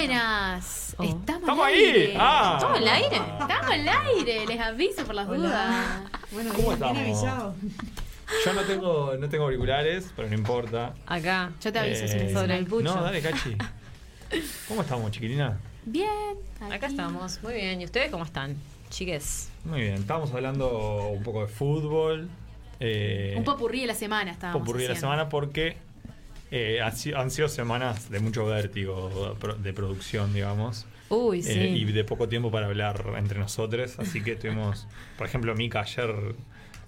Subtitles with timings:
[0.00, 0.94] Buenas.
[0.96, 1.02] Oh.
[1.04, 1.84] Estamos, ¡Estamos al ahí!
[1.84, 2.14] aire.
[2.18, 2.54] ¡Ah!
[2.56, 3.16] ¿Estamos al aire?
[3.16, 5.38] Estamos al aire, les aviso por las Hola.
[5.38, 6.20] dudas.
[6.32, 7.54] Bueno, ¿Cómo bien, avisado.
[8.46, 10.94] Yo no tengo, no tengo auriculares, pero no importa.
[11.04, 11.52] Acá.
[11.60, 12.40] Yo te aviso si Eh, necesitas.
[12.42, 12.84] Sobre el pucho.
[12.94, 13.56] No, dale, Cachi.
[14.68, 15.60] ¿Cómo estamos, chiquilina?
[15.84, 16.08] Bien.
[16.72, 17.38] Acá estamos.
[17.42, 17.82] Muy bien.
[17.82, 18.56] ¿Y ustedes cómo están?
[18.88, 19.50] Chiques.
[19.66, 22.30] Muy bien, estábamos hablando un poco de fútbol.
[22.80, 25.76] Eh, Un popurrí de la semana estábamos popurrí de la semana porque
[26.50, 30.86] eh, han, si- han sido semanas de mucho vértigo de producción, digamos.
[31.08, 31.58] Uy, sí.
[31.58, 33.98] Eh, y de poco tiempo para hablar entre nosotros.
[33.98, 34.86] Así que tuvimos,
[35.18, 36.14] por ejemplo, Mika ayer,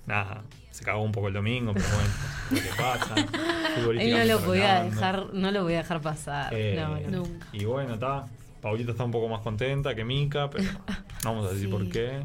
[0.06, 2.10] nada, se cagó un poco el domingo, pero bueno,
[2.50, 3.14] lo que pasa.
[4.00, 4.94] Él no lo podía hablando.
[4.94, 6.52] dejar, no lo voy a dejar pasar.
[6.54, 6.76] Eh,
[7.08, 7.22] no.
[7.22, 7.46] Nunca.
[7.52, 8.26] Y bueno, está.
[8.60, 10.64] Paulita está un poco más contenta que Mika, pero
[11.24, 11.72] no vamos a decir Sí.
[11.72, 12.20] por qué.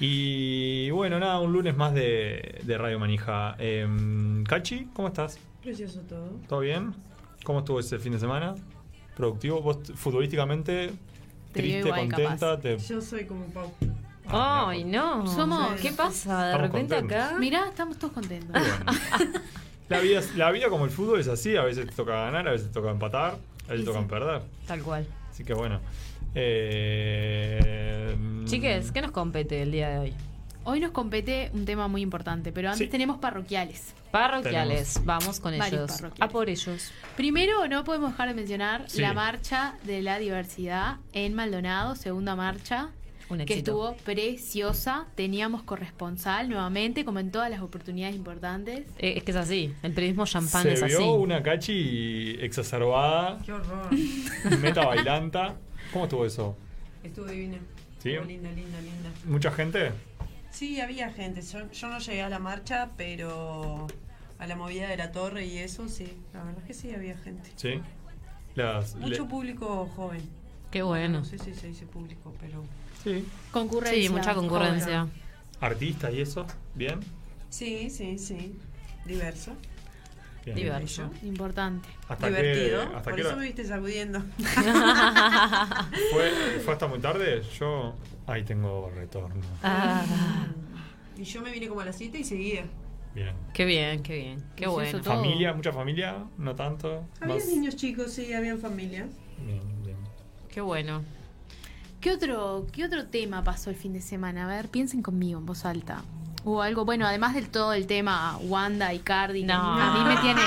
[0.00, 3.54] Y bueno, nada, un lunes más de, de Radio Manija.
[3.58, 5.38] Em, Cachi, ¿cómo estás?
[5.64, 6.28] Precioso todo.
[6.48, 6.94] ¿Todo bien?
[7.42, 8.54] ¿Cómo estuvo ese fin de semana?
[9.16, 9.60] ¿Productivo?
[9.62, 10.92] ¿Vos futbolísticamente
[11.52, 12.60] Te triste, igual, contenta?
[12.60, 12.78] Te...
[12.78, 13.72] Yo soy como Pau.
[14.26, 15.26] Ah, Ay, no.
[15.26, 16.44] Somos- ¿Qué pasa?
[16.46, 17.26] De Estamos repente contentos.
[17.26, 17.38] acá.
[17.38, 18.50] Mirá, estamos todos contentos.
[18.50, 19.40] bueno.
[19.90, 22.52] La vida, la vida como el fútbol es así, a veces te toca ganar, a
[22.52, 23.32] veces te toca empatar,
[23.68, 24.08] a veces te tocan sí.
[24.08, 24.42] perder.
[24.66, 25.06] Tal cual.
[25.30, 25.78] Así que bueno.
[26.34, 30.14] Eh, Chiques, ¿qué nos compete el día de hoy?
[30.66, 32.90] Hoy nos compete un tema muy importante, pero antes Sí.
[32.90, 33.94] tenemos parroquiales.
[34.10, 35.00] Parroquiales.
[35.04, 36.02] Vamos con ellos.
[36.18, 36.90] A por ellos.
[37.16, 39.02] Primero, no podemos dejar de mencionar Sí.
[39.02, 42.88] la marcha de la diversidad en Maldonado, segunda marcha,
[43.28, 45.06] Un que estuvo preciosa.
[45.16, 48.86] Teníamos corresponsal nuevamente, como en todas las oportunidades importantes.
[48.98, 49.74] Eh, es que es así.
[49.82, 51.04] El periodismo champán Se es vio así.
[51.08, 53.88] una cachi exacerbada, Qué horror.
[54.62, 55.56] meta bailanta.
[55.92, 56.56] ¿Cómo estuvo eso?
[57.02, 57.58] Estuvo divina.
[58.02, 58.10] ¿Sí?
[58.12, 59.10] Estuvo linda, linda, linda.
[59.26, 59.92] ¿Mucha gente?
[60.54, 61.42] Sí, había gente.
[61.42, 63.88] Yo, yo no llegué a la marcha, pero
[64.38, 66.16] a la movida de la torre y eso, sí.
[66.32, 67.50] La verdad es que sí, había gente.
[67.56, 67.80] Sí.
[68.54, 70.22] Las, Mucho le- público joven.
[70.70, 71.18] Qué bueno.
[71.18, 72.64] No sé si se dice público, pero...
[73.02, 73.26] sí.
[73.50, 74.02] Concurrencia.
[74.02, 75.00] Sí, mucha concurrencia.
[75.00, 75.12] joven.
[75.60, 76.46] Artistas y eso.
[76.76, 77.00] ¿Bien?
[77.50, 78.56] Sí, sí, sí.
[79.06, 79.52] Diverso.
[80.44, 80.56] Bien.
[80.56, 81.10] Diverso.
[81.22, 81.88] Importante.
[82.08, 82.80] ¿Hasta Divertido.
[82.80, 84.20] qué, hasta Por qué eso me viste sacudiendo.
[86.12, 86.30] ¿Fue,
[86.64, 87.42] ¿Fue hasta muy tarde?
[87.58, 87.94] Yo
[88.26, 89.40] ahí tengo retorno.
[89.62, 90.04] Ah,
[91.16, 92.64] y yo me vine como a las 7 y seguía.
[93.14, 93.32] Bien.
[93.52, 94.44] qué bien, qué bien.
[94.56, 95.04] Qué Pues bueno.
[95.04, 95.52] ¿Familia?
[95.52, 96.24] ¿Mucha familia?
[96.36, 97.04] ¿No tanto?
[97.20, 99.06] Había Más- niños chicos, sí, habían familias.
[99.38, 99.96] Bien, bien.
[100.48, 101.02] Qué bueno.
[102.00, 104.44] ¿Qué otro, ¿Qué otro tema pasó el fin de semana?
[104.44, 106.02] A ver, piensen conmigo en voz alta.
[106.46, 109.54] Hubo algo, bueno, además del todo el tema Wanda y Cardi, No.
[109.54, 110.42] a mí me tiene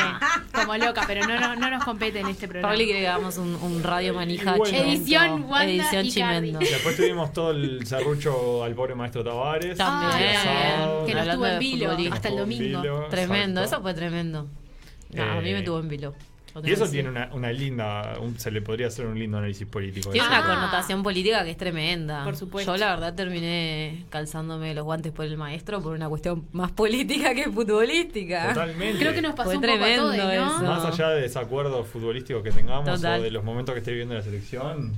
[0.53, 2.75] como loca, pero no, no, no nos compete en este programa.
[2.75, 4.77] Quiere que hagamos un, un radio manija bueno.
[4.77, 6.47] Edición Wanda Edición y Cardi.
[6.49, 6.59] chimento.
[6.71, 9.75] Después tuvimos todo el serrucho al pobre maestro Tavares.
[9.77, 10.35] También.
[10.37, 11.05] Asado.
[11.07, 12.81] que nos tuvo en vilo hasta el domingo.
[12.81, 13.75] vilo, Tremendo, exacto.
[13.77, 14.47] eso fue tremendo.
[15.13, 16.13] No, a mí me Eh, tuvo en vilo.
[16.63, 20.11] Y eso tiene una, una linda, un- se le podría hacer un lindo análisis político.
[20.11, 20.35] Tiene eso.
[20.35, 20.55] una Ah.
[20.55, 22.23] connotación política que es tremenda.
[22.23, 22.71] Por supuesto.
[22.73, 27.33] Yo la verdad terminé calzándome los guantes por el maestro por una cuestión más política
[27.33, 28.49] que futbolística.
[28.53, 28.99] Totalmente.
[28.99, 30.31] Creo que nos pasó Fue un poco a tremendo todos, ¿no?
[30.31, 30.63] eso.
[30.63, 33.19] Más allá de desacuerdos futbolísticos que tengamos Total.
[33.19, 34.93] o de los momentos que esté viviendo la selección,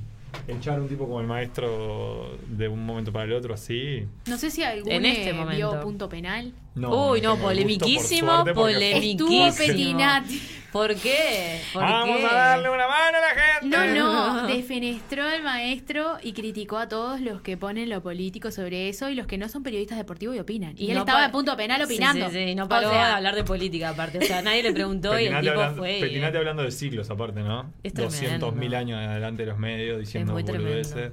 [0.46, 4.04] echar un tipo como el maestro de un momento para el otro así.
[4.26, 5.80] No sé si alguno En este vio momento.
[5.82, 6.52] punto penal.
[6.76, 9.46] Uy, no, por polemiquísimo, suerte, porque- polemiquísimo.
[9.46, 10.42] Estuvo Petinati.
[10.72, 11.60] ¿Por qué?
[11.72, 12.26] ¿Por Vamos qué?
[12.26, 13.76] a darle una mano a la gente.
[13.76, 18.88] No, no, defenestró al maestro y criticó a todos los que ponen lo político sobre
[18.88, 20.74] eso y los que no son periodistas deportivos y opinan.
[20.76, 22.26] Y él No estaba de punto penal opinando.
[22.30, 24.18] Sí, sí, sí, no O paró sea, de hablar de política aparte.
[24.18, 25.98] O sea, nadie le preguntó y el tipo hablando, fue.
[25.98, 27.72] y- Petinati hablando de siglos aparte, ¿no?
[27.82, 28.52] Es tremendo.
[28.52, 30.68] 200.000 años adelante de los medios diciendo muy tremendo.
[30.70, 31.12] boludeces.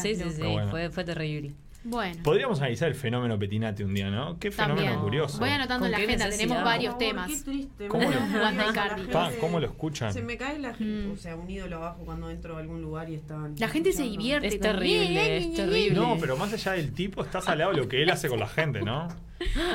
[0.00, 0.70] Sí, sí, sí, bueno.
[0.70, 1.52] fue, fue terrible.
[1.84, 2.22] Bueno.
[2.22, 4.38] Podríamos analizar el fenómeno Petinati un día, ¿no?
[4.38, 5.00] Qué fenómeno También.
[5.00, 5.38] curioso.
[5.38, 7.30] Voy anotando ¿Con en la agenda, tenemos varios temas.
[7.30, 7.88] Qué triste.
[7.88, 8.20] ¿Cómo lo-
[8.96, 9.12] gente.
[9.12, 10.12] Pa, ¿cómo lo escuchan?
[10.12, 11.12] Se me cae la gente, Mm.
[11.12, 13.54] o sea, un ídolo abajo cuando entro a algún lugar y están.
[13.58, 14.46] La gente se divierte.
[14.48, 15.94] Es terrible, es terrible.
[16.00, 18.80] No, pero más allá del tipo, está salado lo que él hace con la gente,
[18.82, 19.08] ¿no?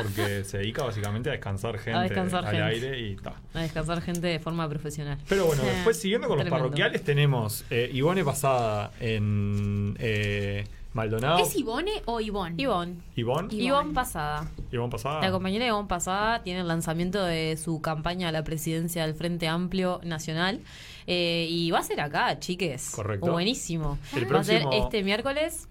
[0.01, 2.63] Porque se dedica básicamente a descansar gente descansar al gente.
[2.87, 3.35] aire y ta.
[3.53, 5.19] A descansar gente de forma profesional.
[5.27, 6.65] Pero bueno, después siguiendo con los Tremendo.
[6.65, 11.39] parroquiales, tenemos eh, Ivone Pasada en eh, Maldonado.
[11.39, 12.59] ¿Es Ivone o Ivón?
[12.59, 12.95] Ivonne.
[13.15, 13.47] Ivonne.
[13.53, 13.63] Ivonne.
[13.63, 14.49] Ivonne Pasada.
[14.71, 15.21] Ivonne Pasada.
[15.21, 19.47] La compañera Ivonne Pasada tiene el lanzamiento de su campaña a la presidencia del Frente
[19.47, 20.61] Amplio Nacional.
[21.05, 22.89] Eh, y va a ser acá, chiques.
[22.95, 23.31] Correcto.
[23.31, 23.99] Buenísimo.
[24.15, 25.67] El Va a ser próximo- este miércoles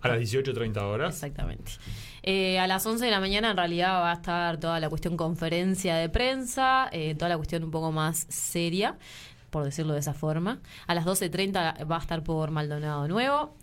[0.00, 1.14] A las 18.30 horas.
[1.14, 1.72] Exactamente.
[2.22, 5.16] Eh, a las 11 de la mañana en realidad va a estar toda la cuestión
[5.16, 8.96] conferencia de prensa, eh, toda la cuestión un poco más seria,
[9.50, 10.60] por decirlo de esa forma.
[10.86, 13.54] A las 12.30 va a estar por Maldonado Nuevo.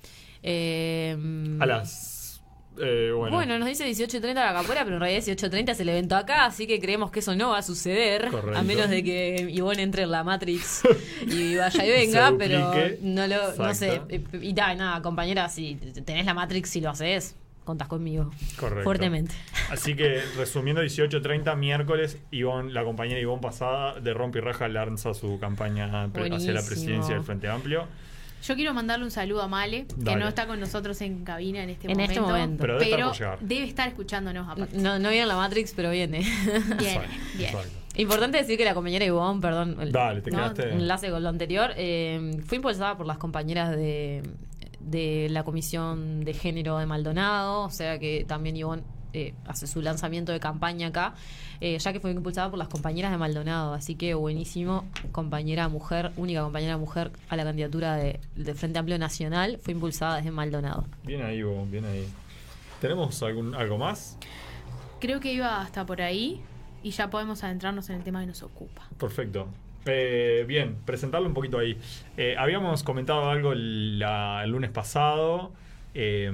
[0.43, 1.17] Eh,
[1.59, 2.41] A las
[2.77, 6.15] Eh, bueno, Bueno, nos dice 18.30 la capoeira, pero en realidad 18.30 es el evento
[6.15, 8.29] acá, así que creemos que eso no va a suceder.
[8.29, 8.57] Correcto.
[8.57, 10.81] A menos de que Ivonne entre en la Matrix
[11.27, 14.01] y vaya y venga, pero no lo, no sé.
[14.09, 14.37] Exacto.
[14.37, 17.35] Y da, nada, compañera, si tenés la Matrix y lo haces,
[17.65, 18.31] contás conmigo.
[18.57, 18.83] Correcto.
[18.83, 19.35] Fuertemente.
[19.69, 25.39] Así que resumiendo, 18.30 miércoles, Ivonne, la compañera Ivonne Pasada de Rompi Raja lanza su
[25.39, 27.87] campaña hacia la presidencia del Frente Amplio.
[28.43, 31.69] Yo quiero mandarle un saludo a Male, que no está con nosotros en cabina en
[31.69, 32.11] este En momento.
[32.11, 32.61] este momento.
[32.61, 33.39] Pero debe estar pero llegar.
[33.41, 34.77] debe estar escuchándonos aparte.
[34.77, 36.19] No, no viene la Matrix, pero viene.
[36.19, 37.51] Bien, Exacto, bien.
[37.97, 40.37] Importante decir que la compañera Ivonne, perdón, el- Dale, te ¿no?
[40.37, 44.23] quedaste- Un enlace con lo anterior, eh, fue impulsada por las compañeras de,
[44.79, 48.83] de la Comisión de Género de Maldonado, o sea que también Ivonne
[49.13, 51.13] eh, hace su lanzamiento de campaña acá,
[51.59, 56.11] eh, ya que fue impulsada por las compañeras de Maldonado, así que buenísimo, compañera mujer,
[56.17, 60.85] única compañera mujer a la candidatura de, de Frente Amplio Nacional, fue impulsada desde Maldonado.
[61.03, 62.07] Bien ahí, Ivonne, bien ahí.
[62.79, 64.17] ¿Tenemos algún, algo más?
[64.99, 66.41] Creo que iba hasta por ahí
[66.83, 68.87] y ya podemos adentrarnos en el tema que nos ocupa.
[68.97, 69.47] Perfecto.
[69.85, 71.75] Eh, bien, presentarlo un poquito ahí.
[72.17, 75.51] Eh, habíamos comentado algo la- el lunes pasado,
[75.95, 76.31] eh,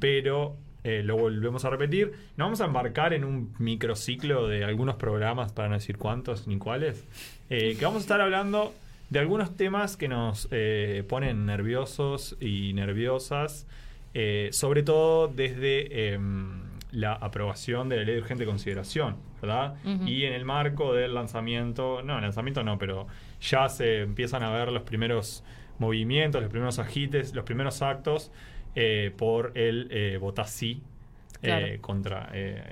[0.00, 2.12] pero eh, lo volvemos a repetir.
[2.36, 6.58] Nos vamos a embarcar en un microciclo de algunos programas, para no decir cuántos ni
[6.58, 7.02] cuáles,
[7.48, 8.74] eh, que vamos a estar hablando
[9.08, 13.66] de algunos temas que nos eh, ponen nerviosos y nerviosas,
[14.50, 16.60] sobre todo desde em,
[16.92, 19.74] la aprobación de la ley de urgente consideración, ¿verdad?
[20.06, 23.08] Y en el marco del lanzamiento, no, lanzamiento no, pero
[23.40, 25.42] ya se empiezan a ver los primeros
[25.78, 28.30] movimientos, los primeros agites, los primeros actos
[28.74, 30.82] eh, por el eh, sí
[31.40, 31.66] Claro.
[31.66, 32.62] eh, contra eh,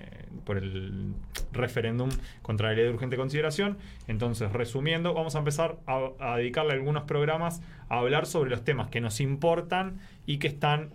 [0.47, 1.13] por el
[1.53, 2.09] referéndum
[2.41, 3.77] contra la ley de urgente consideración.
[4.09, 7.61] Entonces, resumiendo, vamos a empezar a, a dedicarle algunos programas
[7.91, 10.91] a hablar sobre los temas que nos importan y que están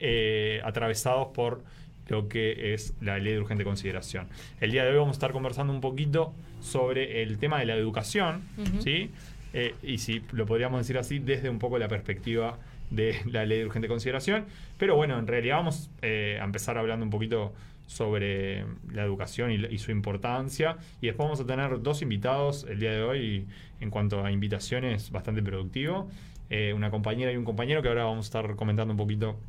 [0.63, 1.61] atravesados por
[2.07, 4.27] lo que es la ley de urgente consideración.
[4.59, 7.75] El día de hoy vamos a estar conversando un poquito sobre el tema de la
[7.75, 8.41] educación.
[8.79, 9.11] ¿sí?
[9.53, 12.57] Eh, y si lo podríamos decir así, desde un poco la perspectiva
[12.89, 14.45] de la ley de urgente consideración.
[14.77, 17.53] Pero bueno, en realidad vamos eh, a empezar hablando un poquito
[17.87, 20.77] sobre la educación y, su importancia.
[21.01, 23.47] Y después vamos a tener dos invitados el día de hoy,
[23.79, 26.09] en cuanto a invitaciones, bastante productivo.
[26.49, 29.39] Eh, una compañera y un compañero que ahora vamos a estar comentando un poquito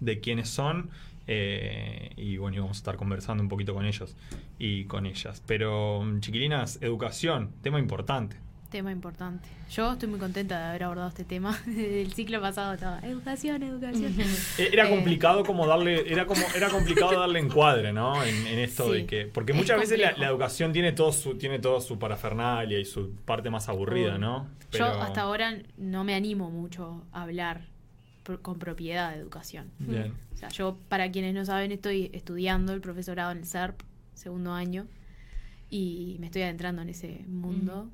[0.00, 0.90] de quiénes son.
[1.26, 4.16] eh, y bueno, vamos a estar conversando un poquito con ellos
[4.58, 5.42] y con ellas.
[5.46, 8.36] Pero, chiquilinas, educación, tema importante.
[8.74, 9.48] Tema importante.
[9.70, 11.56] Yo estoy muy contenta de haber abordado este tema.
[11.68, 14.12] El ciclo pasado estaba educación, educación.
[14.58, 14.90] Eh, Era Eh.
[14.90, 18.24] complicado como darle, era como, era complicado darle encuadre, ¿no?
[18.24, 19.02] En, en esto Sí.
[19.02, 19.26] de que.
[19.26, 23.48] Porque muchas veces la, educación tiene todo su, tiene todo su parafernalia y su parte
[23.48, 24.18] más aburrida.
[24.18, 24.48] ¿no?
[24.72, 27.68] Yo hasta ahora no me animo mucho a hablar
[28.42, 29.70] con propiedad de educación.
[29.78, 30.14] Bien.
[30.32, 33.80] O sea, yo, para quienes no saben, estoy estudiando el profesorado en el SERP,
[34.14, 34.88] segundo año,
[35.70, 37.88] y me estoy adentrando en ese mundo.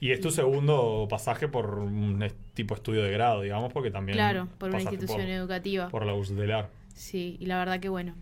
[0.00, 4.16] Y es tu segundo pasaje por un tipo estudio de grado, digamos, porque también.
[4.16, 5.88] Claro, por una institución por, educativa.
[5.88, 6.70] Por la USDELAR.
[6.94, 8.14] Sí, y la verdad que bueno,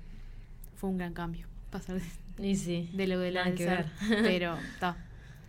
[0.77, 2.01] fue un gran cambio pasar
[2.37, 2.89] de, Y sí.
[2.93, 3.87] de lo de la ver.
[4.23, 4.97] Pero está,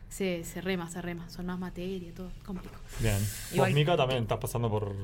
[0.09, 2.81] se, se rema, se rema, son más materia, todo complicado.
[2.99, 3.17] Bien.
[3.53, 4.95] Igual- Vos, Mica, también estás pasando por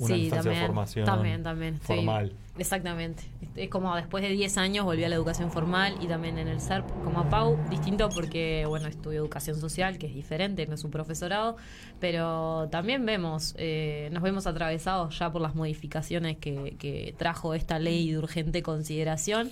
[0.00, 1.06] una Sí, instancia también, de formación.
[1.06, 1.80] También, también.
[1.80, 2.32] Formal.
[2.58, 3.22] Exactamente.
[3.56, 6.60] Es como después de 10 años volví a la educación formal y también en el
[6.60, 7.58] SERP como Pau.
[7.70, 11.56] Distinto porque, bueno, estudio educación social, que es diferente, no es un profesorado.
[12.00, 17.78] Pero también vemos, eh, nos vemos atravesados ya por las modificaciones que, que trajo esta
[17.78, 19.50] ley de urgente consideración.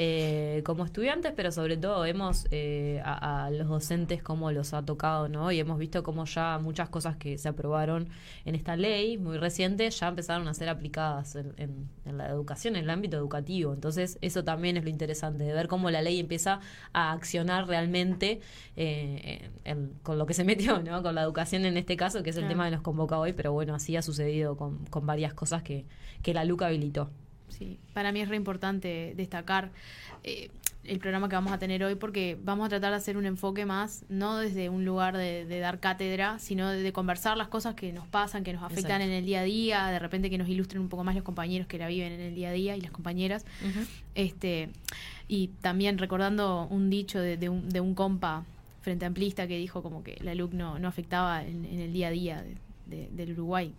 [0.00, 4.84] Eh, como estudiantes, pero sobre todo vemos eh, a, a los docentes cómo los ha
[4.84, 5.50] tocado, ¿no?
[5.50, 8.08] Y hemos visto cómo ya muchas cosas que se aprobaron
[8.44, 12.76] en esta ley muy reciente ya empezaron a ser aplicadas en, en- en la educación,
[12.76, 13.74] en el ámbito educativo.
[13.74, 16.60] Entonces, eso también es lo interesante, de ver cómo la ley empieza
[16.92, 18.40] a accionar realmente
[18.76, 21.02] eh, en- con lo que se metió, ¿no?
[21.02, 22.52] Con la educación en este caso, que es el Claro.
[22.54, 25.86] tema que nos convoca hoy, pero bueno, así ha sucedido con, con varias cosas que,
[26.22, 27.10] que la LUCA habilitó.
[27.48, 29.70] Sí, para mí es re importante destacar
[30.24, 30.50] eh,
[30.84, 33.66] el programa que vamos a tener hoy porque vamos a tratar de hacer un enfoque
[33.66, 37.74] más, no desde un lugar de, de dar cátedra, sino de, de conversar las cosas
[37.74, 39.04] que nos pasan, que nos afectan Exacto.
[39.04, 41.66] en el día a día, de repente que nos ilustren un poco más los compañeros
[41.68, 43.44] que la viven en el día a día y las compañeras.
[44.14, 44.70] Este,
[45.26, 48.44] y también recordando un dicho de, de un, de un compa
[48.80, 52.08] frente amplista que dijo como que la LUC no, no afectaba en, en el día
[52.08, 52.56] a día de-
[52.96, 53.74] de- del Uruguay.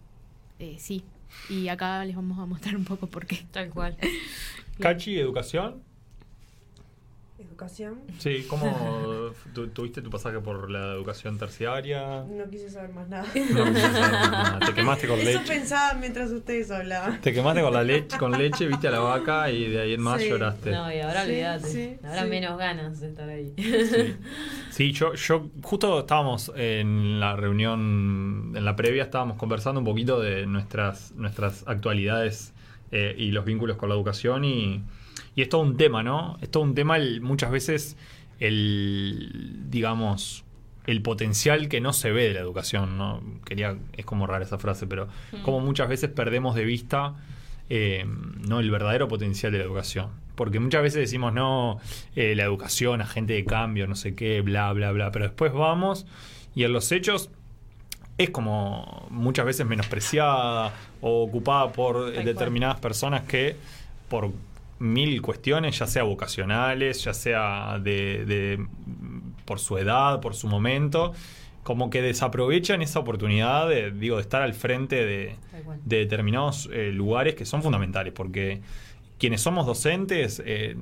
[0.60, 1.04] Eh, sí,
[1.50, 3.46] y acá les vamos a mostrar un poco por qué.
[3.52, 3.98] Tal cual.
[4.80, 5.84] Cachi, educación.
[7.40, 8.02] Educación.
[8.18, 12.26] Sí, ¿cómo tu- tuviste tu pasaje por la educación terciaria?
[12.30, 13.24] No quise saber más nada.
[13.24, 14.60] No quisiste saber nada.
[14.66, 15.54] Te quemaste con Eso leche.
[15.54, 17.22] pensaba mientras ustedes hablaban.
[17.22, 20.02] Te quemaste con la leche, con leche, viste a la vaca y de ahí en
[20.02, 20.28] más Sí.
[20.30, 20.72] lloraste.
[20.72, 21.68] No, y ahora Sí, olvídate.
[21.70, 22.30] sí, Habrá sí.
[22.30, 23.54] menos ganas de estar ahí.
[23.58, 24.16] Sí,
[24.72, 30.20] Sí, yo, yo justo estábamos en la reunión, en la previa, estábamos conversando un poquito
[30.20, 32.54] de nuestras, nuestras actualidades
[32.92, 34.84] eh, y los vínculos con la educación y,
[35.40, 36.38] y es todo un tema, ¿no?
[36.42, 37.96] Es todo un tema el- muchas veces
[38.40, 40.44] el, digamos,
[40.86, 43.22] el potencial que no se ve de la educación, ¿no?
[43.46, 45.08] Quería, es como rara esa frase, pero
[45.44, 47.16] como muchas veces perdemos de vista
[47.70, 48.06] eh,
[48.48, 50.10] no el verdadero potencial de la educación.
[50.36, 51.80] Porque muchas veces decimos, no,
[52.16, 55.12] eh, la educación, agente de cambio, no sé qué, bla, bla, bla.
[55.12, 56.06] Pero después vamos
[56.56, 57.30] y en los hechos
[58.18, 62.26] es como muchas veces menospreciada o ocupada por cual.
[62.26, 63.56] determinadas personas que
[64.10, 64.32] por
[64.80, 68.66] mil cuestiones, ya sea vocacionales, ya sea de, de-
[69.46, 71.14] por su edad, por su momento,
[71.64, 75.36] como que desaprovechan esa oportunidad de, digo, de estar al frente de,
[75.86, 78.62] determinados eh, lugares que son fundamentales, porque
[79.18, 80.76] quienes somos docentes eh,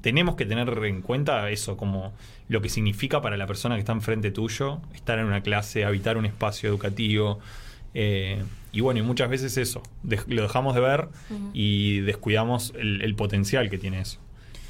[0.00, 2.12] tenemos que tener en cuenta eso como
[2.48, 6.16] lo que significa para la persona que está enfrente tuyo, estar en una clase, habitar
[6.16, 7.38] un espacio educativo.
[7.94, 9.82] Eh, y bueno, y muchas veces eso,
[10.26, 11.08] lo dejamos de ver
[11.52, 14.18] y descuidamos el, el potencial que tiene eso.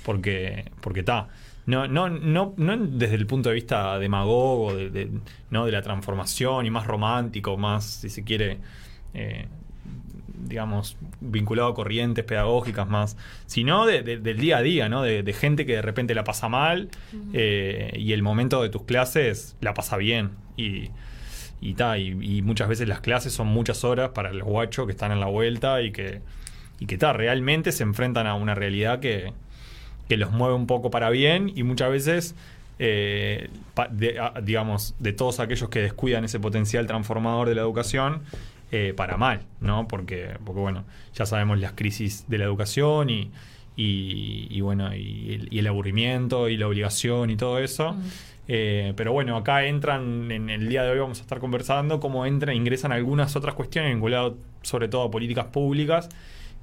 [0.05, 1.29] Porque porque está.
[1.67, 5.11] No, no, no, no desde el punto de vista demagogo, de, de-
[5.51, 8.59] no de la transformación y más romántico, más, si se quiere,
[9.15, 9.47] eh,
[10.47, 13.17] digamos, vinculado a corrientes pedagógicas más,
[13.47, 15.01] sino de- de- del día a día, ¿no?
[15.03, 16.91] De, de gente que de repente la pasa mal
[17.33, 20.33] eh, y el momento de tus clases la pasa bien.
[20.59, 20.91] Y,
[21.65, 25.13] y, ta, y, muchas veces las clases son muchas horas para los guachos que están
[25.13, 26.21] en la vuelta y que,
[26.79, 29.33] y que ta, realmente se enfrentan a una realidad que,
[30.07, 32.35] que los mueve un poco para bien y muchas veces,
[32.79, 33.49] eh,
[33.91, 38.21] de- digamos, de todos aquellos que descuidan ese potencial transformador de la educación,
[38.71, 39.89] eh, para mal, ¿no?
[39.89, 43.31] Porque, porque, bueno, ya sabemos las crisis de la educación y,
[43.77, 47.97] y, y, bueno, y el, y el aburrimiento y la obligación y todo eso.
[48.47, 52.27] Eh, pero bueno, acá entran, en el día de hoy vamos a estar conversando cómo
[52.27, 56.11] entran, ingresan algunas otras cuestiones vinculadas sobre todo a políticas públicas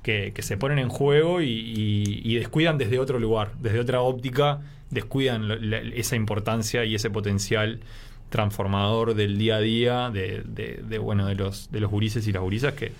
[0.03, 4.01] que, que se ponen en juego y, y- y descuidan desde otro lugar, desde otra
[4.01, 7.79] óptica, descuidan lo- la- esa importancia y ese potencial
[8.29, 12.31] transformador del día a día de, de- de, bueno de los de los gurises y
[12.31, 12.91] las gurisas que,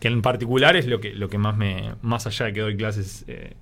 [0.00, 2.76] que en particular es lo que lo que más me más allá de que doy
[2.76, 3.54] clases eh,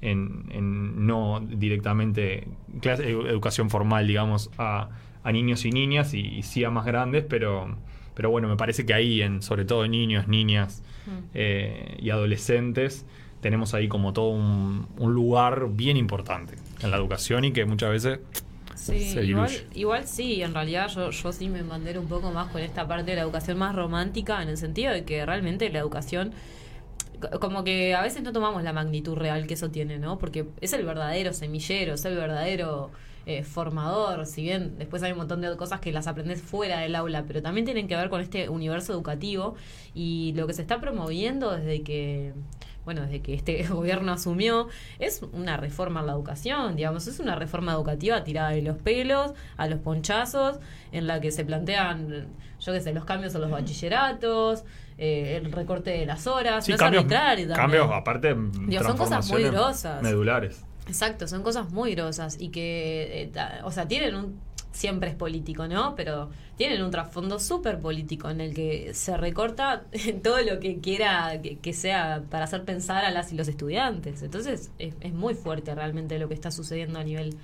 [0.00, 2.46] en, en no directamente
[2.80, 4.90] clase- edu- educación formal digamos a,
[5.22, 7.76] a niños y niñas y, y sí a más grandes pero
[8.14, 10.82] pero bueno me parece que ahí en sobre todo niños niñas
[11.34, 13.04] eh, y adolescentes
[13.40, 17.90] tenemos ahí como todo un, un lugar bien importante en la educación y que muchas
[17.90, 18.20] veces
[18.74, 22.60] Sí, igual, igual sí, en realidad yo, yo sí me bandero un poco más con
[22.60, 26.32] esta parte de la educación más romántica, en el sentido de que realmente la educación,
[27.20, 30.18] co- como que a veces no tomamos la magnitud real que eso tiene, ¿no?
[30.18, 32.90] Porque es el verdadero semillero, es el verdadero
[33.26, 36.94] eh, formador, si bien después hay un montón de cosas que las aprendes fuera del
[36.94, 39.54] aula, pero también tienen que ver con este universo educativo
[39.94, 42.32] y lo que se está promoviendo desde que
[42.84, 47.34] bueno, desde que este gobierno asumió, es una reforma en la educación, digamos, es una
[47.36, 50.58] reforma educativa tirada de los pelos, a los ponchazos,
[50.92, 52.26] en la que se plantean,
[52.60, 54.64] yo qué sé, los cambios en los bachilleratos,
[54.98, 57.04] eh, el recorte de las horas, Sí, no cambios,
[57.54, 58.36] cambios aparte
[58.66, 60.02] Digo, son cosas muy grosas.
[60.02, 60.64] medulares.
[60.86, 64.40] Exacto, son cosas muy grosas y que, eh, o sea, tienen un,
[64.74, 65.94] siempre es político, ¿no?
[65.94, 69.84] Pero tienen un trasfondo súper político en el que se recorta
[70.22, 74.22] todo lo que quiera que, que sea para hacer pensar a las y los estudiantes.
[74.22, 77.36] Entonces es, es muy fuerte realmente lo que está sucediendo a nivel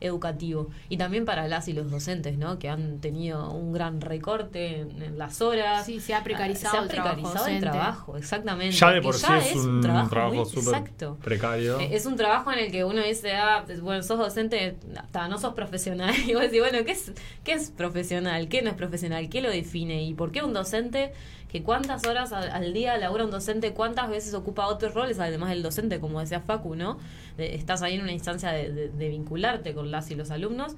[0.00, 2.58] educativo y también para las y los docentes, ¿no?
[2.58, 5.86] Que han tenido un gran recorte en, en las horas.
[5.86, 8.76] Sí, se ha precarizado Se ha el trabajo precarizado el trabajo, exactamente.
[8.76, 10.84] Ya de por sí es un trabajo súper
[11.22, 11.78] precario.
[11.80, 14.76] Eh, Es un trabajo en el que uno dice, ah, bueno, sos docente,
[15.10, 16.14] ta, no sos profesional.
[16.28, 17.12] Y vos decís, bueno, ¿qué es,
[17.42, 18.48] ¿qué es profesional?
[18.48, 19.28] ¿Qué no es profesional?
[19.28, 20.02] ¿Qué lo define?
[20.02, 21.12] ¿Y por qué un docente,
[21.48, 25.48] que cuántas horas al, al día labura un docente, cuántas veces ocupa otros roles, además
[25.50, 26.98] del docente, como decía Facu, ¿no?
[27.36, 30.76] De- estás ahí en una instancia de, de- de vincularte con las y los alumnos.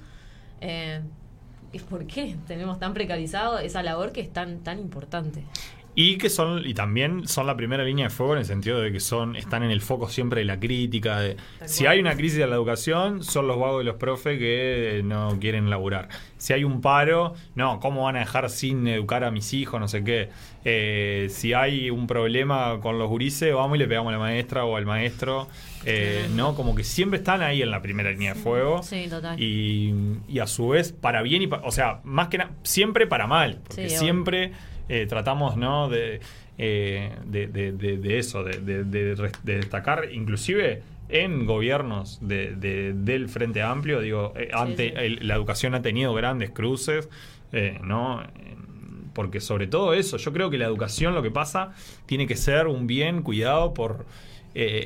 [0.61, 1.01] Eh,
[1.73, 5.45] ¿y ¿Por qué tenemos tan precarizado esa labor que es tan, tan importante?
[5.95, 8.93] Y que son y también son la primera línea de fuego en el sentido de
[8.93, 12.39] que son están en el foco siempre de la crítica de si hay una crisis
[12.39, 16.09] de la educación son los vagos de los profes que no quieren laburar.
[16.39, 19.89] Si hay un paro no cómo van a dejar sin educar a mis hijos no
[19.89, 20.29] sé qué.
[20.65, 24.65] Eh, si hay un problema con los gurises vamos y le pegamos a la maestra
[24.65, 25.49] o al maestro.
[25.87, 28.83] Eh, no como que siempre están ahí en la primera línea de fuego.
[28.83, 29.41] Sí, total.
[29.43, 29.95] y,
[30.29, 33.27] y a su vez para bien y para, o sea más que nada siempre para
[33.27, 34.53] mal porque Sí, siempre
[34.91, 36.21] eh, tratamos no de,
[36.59, 38.59] eh, de, de- de- eso de,
[39.45, 44.95] destacar inclusive en gobiernos de- de- del Frente Amplio digo eh, ante sí.
[44.97, 47.09] el- la educación ha tenido grandes cruces
[47.83, 48.23] no
[49.15, 51.73] porque sobre todo eso yo creo que la educación lo que pasa
[52.07, 54.07] tiene que ser un bien cuidado por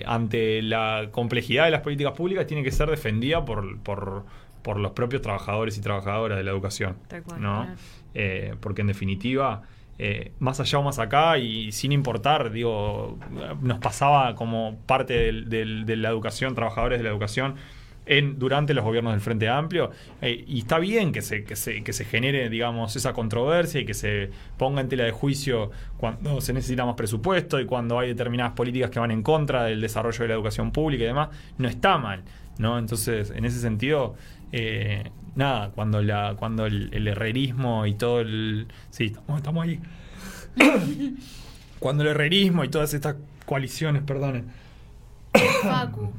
[0.07, 4.25] ante la complejidad de las políticas públicas tiene que ser defendida por, por,
[4.63, 6.97] por los propios trabajadores y trabajadoras de la educación.
[7.41, 7.67] ¿no?
[8.15, 9.63] Eh, porque en definitiva,
[9.99, 13.19] eh, más allá o más acá, y sin importar, digo,
[13.61, 17.57] nos pasaba como parte de la educación, trabajadores de la educación,
[18.07, 19.91] en, durante los gobiernos del Frente Amplio.
[20.21, 23.85] eh, y está bien que se, que, se, que se genere, digamos, esa controversia y
[23.85, 28.09] que se ponga en tela de juicio cuando se necesita más presupuesto y cuando hay
[28.09, 31.31] determinadas políticas que van en contra del desarrollo de la educación pública y demás.
[31.59, 32.23] No está mal,
[32.59, 32.79] ¿no?
[32.79, 34.15] Entonces, en ese sentido,
[34.57, 38.69] eh, nada, cuando, la, cuando el, el herrerismo y todo el...
[38.91, 39.81] Sí, estamos, estamos ahí.
[41.81, 44.47] cuando el herrerismo y todas estas coaliciones, perdonen.
[45.63, 46.13] Facu.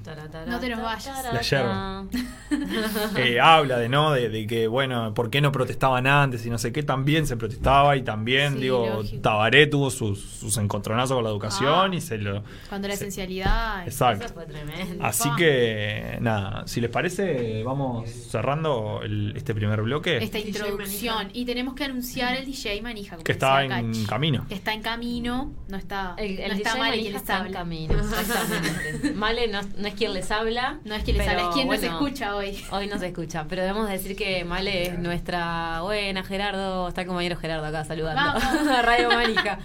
[0.47, 1.33] No te nos vayas.
[1.33, 2.05] La yerba.
[3.17, 6.57] eh, habla de no de, de que bueno por qué no protestaban antes y no
[6.57, 9.21] sé qué también se protestaba y también Sí, digo lógico.
[9.21, 11.95] Tabaré tuvo sus, sus encontronazos con la educación Ah.
[11.95, 13.87] y se lo Cuando la se- esencialidad.
[13.87, 15.03] exacto Eso fue tremendo.
[15.05, 21.29] así que nada si les parece vamos cerrando el- este primer bloque Esta introducción.
[21.33, 23.15] Y tenemos que anunciar el DJ Manija.
[23.15, 24.05] como que está en Cachi.
[24.05, 25.53] camino Que está en camino.
[25.67, 29.04] No está, El, el no está DJ mal y está en camino, exactamente.
[29.13, 30.79] Male no, no es quien les habla.
[30.83, 32.57] No es quien les habla, es quien nos escucha hoy.
[32.71, 37.07] Hoy no se escucha, pero debemos decir que Male es nuestra buena Gerardo, está el
[37.07, 39.59] compañero Gerardo acá saludando a Radio Manija.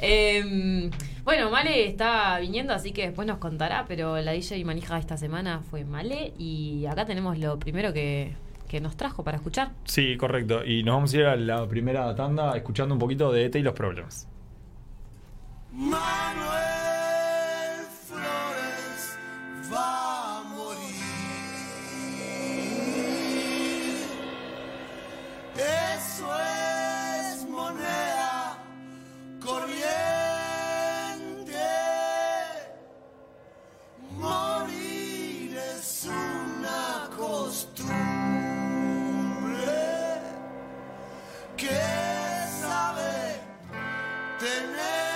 [0.00, 0.90] Eh,
[1.24, 5.60] bueno, Male está viniendo, así que después nos contará, pero la DJ Manija esta semana
[5.70, 8.34] fue Male y acá tenemos lo primero que,
[8.68, 9.70] que nos trajo para escuchar.
[9.84, 13.44] sí correcto y nos vamos a ir a la primera tanda escuchando un poquito de
[13.46, 14.26] ETA y los problemas
[15.72, 16.97] Manuel
[19.72, 20.94] va a morir.
[25.56, 28.58] Eso es moneda
[29.44, 29.68] corriente.
[34.10, 37.88] Morir es una costumbre
[41.56, 41.80] que
[42.60, 43.40] sabe
[44.38, 45.07] tener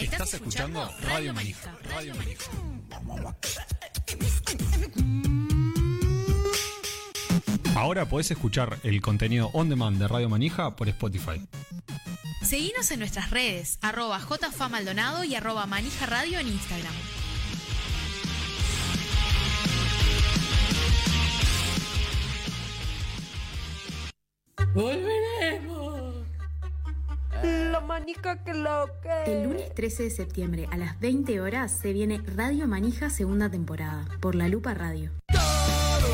[0.00, 1.76] Estás escuchando Radio Manija.
[1.84, 2.50] Radio Manija.
[7.76, 11.40] Ahora podés escuchar el contenido on demand de Radio Manija por Spotify.
[12.42, 16.94] Seguinos en nuestras redes, arroba jfamaldonado y arroba manija radio en Instagram.
[29.28, 34.08] El lunes 13 de septiembre a las 20 horas se viene Radio Manija segunda temporada
[34.20, 35.10] por La Lupa Radio.
[35.30, 36.08] Todo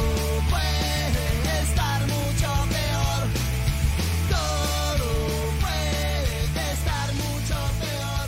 [0.51, 3.29] puede estar mucho peor.
[4.29, 5.07] Todo
[5.61, 8.27] puede estar mucho peor.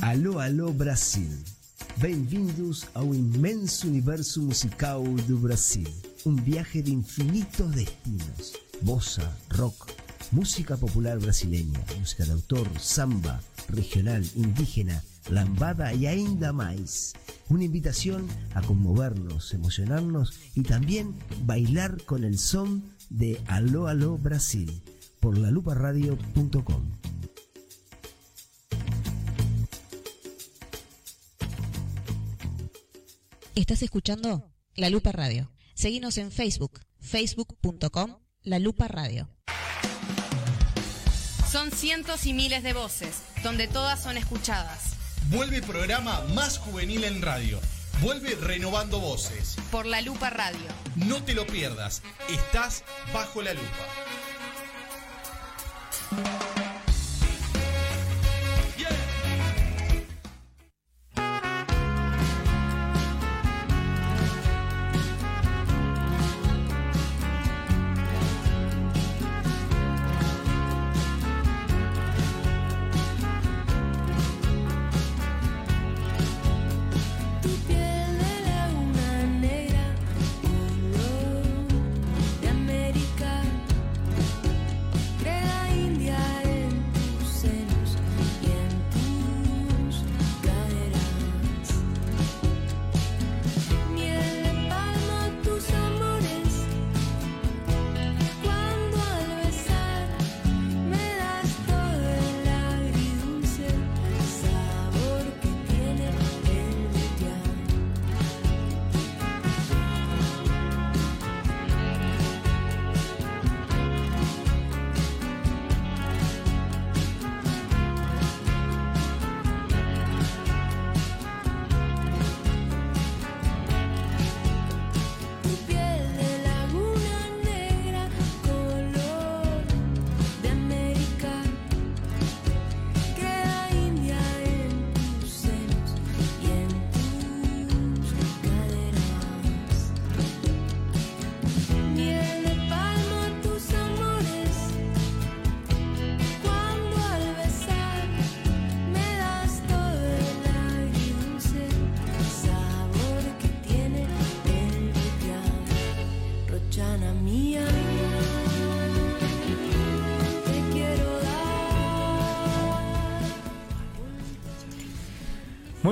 [0.00, 1.28] Alô, alô Brasil.
[1.96, 6.05] Bem-vindos ao imenso universo musical do Brasil.
[6.26, 8.54] Um viaje de infinitos destinos.
[8.80, 9.92] Bossa, rock,
[10.32, 17.12] música popular brasileña, música de autor, samba, regional, indígena, lambada e ainda mais.
[17.48, 24.82] Una invitación a conmovernos, emocionarnos y también bailar con el son de Aló, aló Brasil
[25.20, 26.82] por laluparadio.com.
[33.54, 35.55] Estás escuchando La Lupa Radio.
[35.76, 39.28] Seguinos en Facebook, facebook.com La Lupa Radio.
[41.52, 44.94] Son cientos y miles de voces, donde todas son escuchadas.
[45.28, 47.60] Vuelve programa más juvenil en radio.
[48.00, 49.56] Vuelve renovando voces.
[49.70, 50.66] Por La Lupa Radio.
[50.94, 52.00] No te lo pierdas.
[52.30, 53.86] Estás bajo la lupa.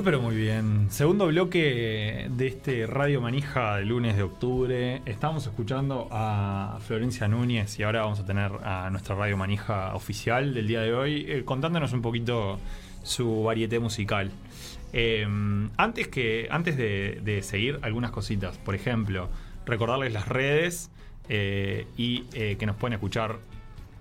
[0.04, 0.88] Pero muy bien.
[0.90, 5.00] Segundo bloque de este Radio Manija de lunes de octubre.
[5.06, 10.52] Estamos escuchando a Florencia Núñez y ahora vamos a tener a nuestra Radio Manija oficial
[10.52, 12.58] del día de hoy eh, contándonos un poquito
[13.02, 14.30] su varieté musical.
[14.92, 15.26] Eh,
[15.78, 19.30] antes que antes de, seguir algunas cositas, por ejemplo,
[19.64, 20.90] recordarles las redes
[21.30, 23.38] eh, y que nos pueden escuchar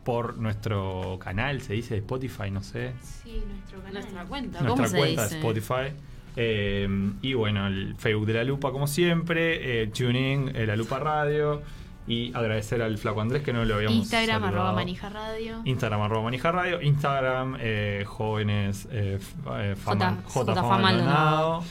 [0.04, 3.94] por nuestro canal, se dice de Spotify, no sé Sí, nuestro canal.
[3.94, 5.38] Nuestra cuenta, ¿cómo nuestra se cuenta de dice?
[5.40, 5.96] Spotify.
[6.36, 6.88] Eh,
[7.22, 9.84] y bueno, el Facebook de La Lupa, como siempre.
[9.84, 11.62] Eh, TuneIn, eh, La Lupa Radio.
[12.06, 14.58] Y agradecer al Flaco Andrés que no lo habíamos Instagram, saludado.
[14.58, 15.62] arroba manija radio.
[15.64, 16.82] Instagram, arroba manija radio.
[16.82, 19.20] Instagram, eh, jóvenes, eh,
[19.58, 20.54] eh, fama, J- J.
[20.54, 20.62] J.
[20.64, 21.64] Fama Maldonado.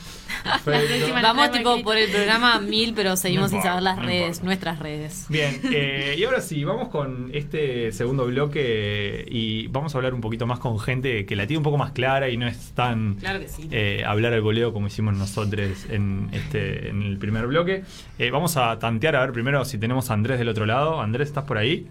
[0.63, 1.13] Perfecto.
[1.21, 4.45] Vamos tipo por el programa 1000, pero seguimos sin importa, saber las no redes, importa.
[4.45, 5.25] nuestras redes.
[5.29, 10.21] Bien, eh, y ahora sí, vamos con este segundo bloque y vamos a hablar un
[10.21, 13.15] poquito más con gente que la tiene un poco más clara y no es tan
[13.15, 13.67] Claro que sí.
[13.71, 17.83] eh, hablar al voleo como hicimos nosotros en, este, en el primer bloque.
[18.19, 21.01] Eh, vamos a tantear a ver primero si tenemos a Andrés del otro lado.
[21.01, 21.87] Andrés, ¿estás por ahí?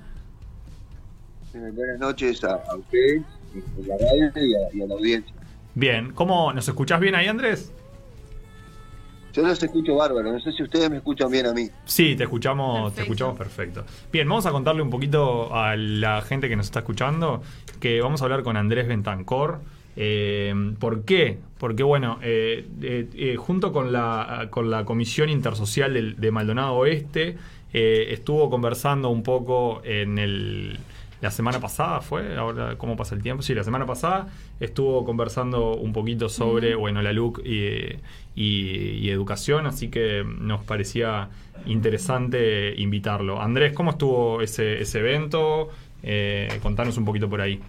[1.52, 3.22] Buenas noches a, a ustedes,
[3.54, 5.34] a la radio y a, y a la audiencia.
[5.74, 7.72] Bien, ¿cómo nos escuchás bien ahí, Andrés?
[9.32, 11.68] Yo los escucho bárbaro, no sé si ustedes me escuchan bien a mí.
[11.84, 13.02] Sí, te escuchamos, te Perfecto.
[13.02, 13.84] escuchamos perfecto.
[14.12, 17.42] Bien, vamos a contarle un poquito a la gente que nos está escuchando
[17.80, 19.60] que vamos a hablar con Andrés Bentancor.
[19.96, 21.38] Eh, ¿Por qué?
[21.58, 27.36] Porque, bueno, eh, eh, eh, junto con la, con la Comisión Intersocial de, Maldonado Oeste,
[27.72, 30.78] eh, estuvo conversando un poco en el.
[31.22, 33.42] La semana pasada fue, ahora cómo pasa el tiempo.
[33.42, 34.28] Sí, la semana pasada
[34.60, 38.00] estuvo conversando un poquito sobre, bueno, la LUC y,
[38.34, 41.30] y- y educación, así que nos parecía
[41.64, 43.40] interesante invitarlo.
[43.40, 45.70] Andrés, ¿cómo estuvo ese, ese evento?
[46.02, 47.62] Eh, contanos un poquito por ahí.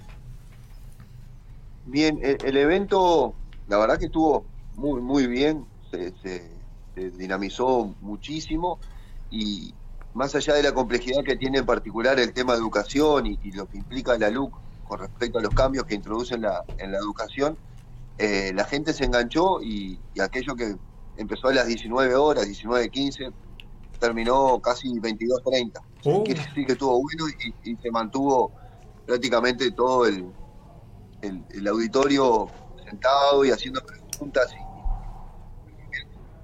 [1.84, 6.64] Bien, el, el evento, la verdad que estuvo muy, muy bien, se, se-
[6.96, 8.80] se dinamizó muchísimo
[9.30, 9.78] y
[10.14, 13.52] más allá de la complejidad que tiene en particular el tema de educación y, y
[13.52, 14.54] lo que implica la LUC
[14.88, 17.58] con respecto a los cambios que introduce en la, en la educación,
[18.18, 20.76] eh, la gente se enganchó y, y aquello que
[21.18, 23.34] empezó a las 19 horas, 19.15,
[24.00, 25.82] terminó casi 22.30.
[26.06, 26.24] Oh.
[26.24, 28.52] Quiere decir que estuvo bueno y, y se mantuvo
[29.06, 30.26] prácticamente todo el,
[31.22, 32.50] el, el auditorio
[32.86, 34.64] sentado y haciendo preguntas y,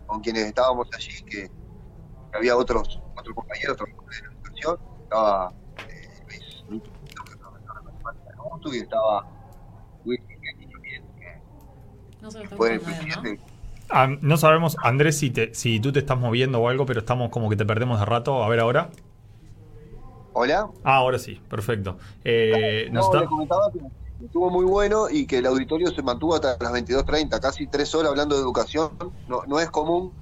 [0.07, 1.51] con quienes estábamos allí, que
[2.33, 5.53] había otros otros compañeros de la educación, estaba
[5.87, 8.29] eh, Luis, Luis que estaba en la matemática
[8.71, 9.25] de y estaba
[10.05, 10.39] Luis que
[12.21, 12.29] No.
[13.91, 17.29] Ah, no sabemos, Andrés, si, te, si tú te estás moviendo o algo, pero estamos
[17.29, 18.43] como que te perdemos de rato.
[18.43, 18.89] A ver ahora.
[20.33, 20.69] Hola.
[20.83, 21.97] Ah, ahora sí, perfecto.
[22.23, 23.79] Eh, nos No, está- le comentaba que
[24.25, 28.11] estuvo muy bueno y que el auditorio se mantuvo hasta las 22.30, casi tres horas
[28.11, 28.91] hablando de educación,
[29.27, 30.13] no, no es común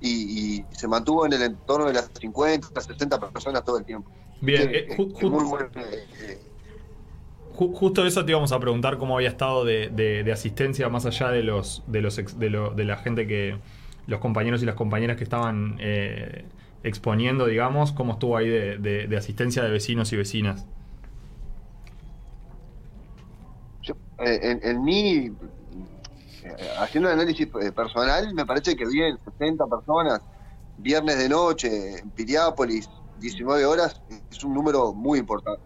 [0.00, 4.10] y, y se mantuvo en el entorno de las 50, 60 personas todo el tiempo.
[4.40, 6.38] Bien, eh, ju- ju- muy eh,
[7.56, 11.04] Ju- Justo eso te íbamos a preguntar cómo había estado de, de- de asistencia más
[11.06, 13.58] allá de los de los ex- de, lo- de la gente que
[14.06, 16.44] los compañeros y las compañeras que estaban eh,
[16.82, 20.66] exponiendo, digamos, cómo estuvo ahí de, asistencia de vecinos y vecinas.
[23.82, 25.30] yo, eh, en, en mí,
[26.78, 30.20] haciendo un análisis eh, personal, me parece que bien, 60 personas,
[30.76, 34.00] viernes de noche, en Piriápolis, 19 horas,
[34.30, 35.62] es un número muy importante.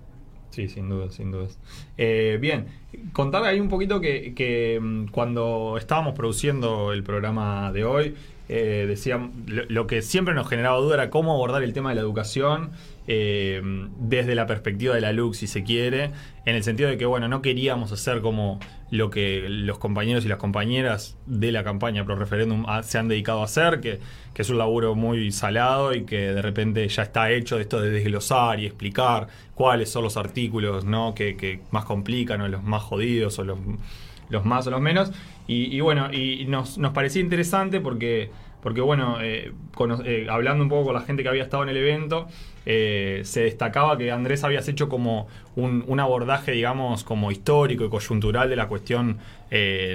[0.51, 1.59] Sí, sin dudas, sin dudas.
[1.97, 7.85] Eh, bien, contar ahí un poquito que, que, mm, cuando estábamos produciendo el programa de
[7.85, 8.15] hoy,
[8.49, 12.03] eh, decíamos, lo, que siempre nos generaba duda era cómo abordar el tema de la
[12.03, 12.73] educación
[13.07, 13.63] eh,
[13.99, 16.11] desde la perspectiva de la LUC, si se quiere,
[16.45, 20.29] en el sentido de que, bueno, no queríamos hacer como lo que los compañeros y
[20.29, 23.99] las compañeras de la campaña pro referéndum se han dedicado a hacer, que,
[24.35, 27.81] que es un laburo muy salado y que de repente ya está hecho de esto
[27.81, 31.15] de desglosar y explicar cuáles son los artículos ¿no?
[31.15, 33.59] que, que más complican o los más jodidos o los,
[34.29, 35.13] los más o los menos.
[35.47, 38.31] Y, bueno, y nos, nos parecía interesante porque,
[38.63, 39.53] porque bueno, eh,
[40.07, 42.29] eh, hablando un poco con la gente que había estado en el evento,
[42.65, 47.91] eh, se destacaba que Andrés habías hecho como un, un abordaje, digamos, como histórico y
[47.91, 49.19] coyuntural de la cuestión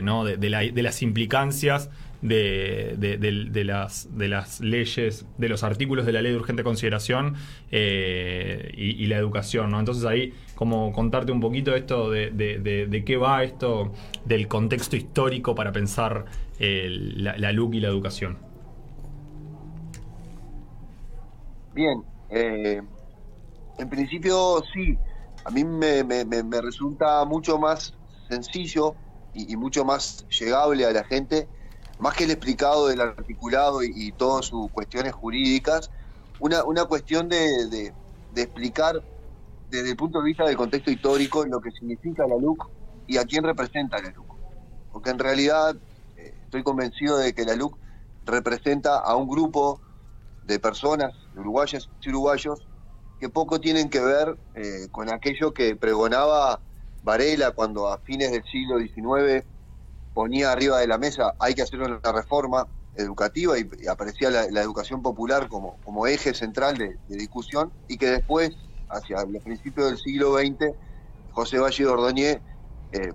[0.04, 0.24] ¿no?
[0.24, 1.90] de las implicancias
[2.22, 7.36] de, de- las, de las leyes, de los artículos de la ley de urgente consideración
[7.72, 9.72] eh, y, la educación.
[9.72, 9.80] ¿no?
[9.80, 12.32] Entonces ahí, como contarte un poquito esto de,
[13.06, 13.92] qué va esto
[14.26, 16.26] del contexto histórico para pensar
[16.60, 18.38] la, la LUC y la educación.
[21.72, 22.82] Bien, eh,
[23.78, 25.02] en principio sí,
[25.46, 27.94] a mí me, me- me- me resulta mucho más
[28.28, 28.98] sencillo
[29.32, 31.50] y, y mucho más llegable a la gente,
[32.00, 35.92] más que el explicado del articulado y, todas sus cuestiones jurídicas,
[36.40, 37.94] una, una cuestión de
[38.36, 39.02] explicar
[39.70, 42.68] desde el punto de vista del contexto histórico lo que significa la LUC
[43.08, 44.26] y a quién representa la LUC.
[44.92, 45.76] Porque en realidad
[46.18, 47.78] eh, estoy convencido de que la LUC
[48.26, 49.80] representa a un grupo
[50.46, 52.66] de personas, de uruguayas y uruguayos,
[53.20, 56.62] que poco tienen que ver eh, con aquello que pregonaba
[57.04, 59.46] Varela cuando a fines del siglo XIX
[60.14, 65.02] ponía arriba de la mesa hay que hacer una reforma educativa y, aparecía la, educación
[65.02, 68.52] popular como, como eje central de, discusión y que después,
[68.90, 70.76] hacia los principios del siglo XX,
[71.30, 72.42] José Valle Ordóñez
[72.92, 73.14] eh,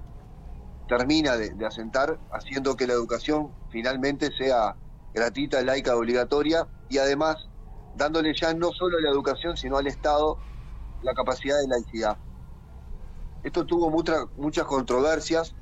[0.89, 4.77] termina de, de asentar haciendo que la educación finalmente sea
[5.13, 7.37] gratuita, laica, obligatoria y además
[7.95, 10.39] dándole ya no solo a la educación, sino al Estado
[11.03, 12.19] la capacidad de laicidad.
[13.43, 15.55] Esto tuvo mucha- muchas controversias,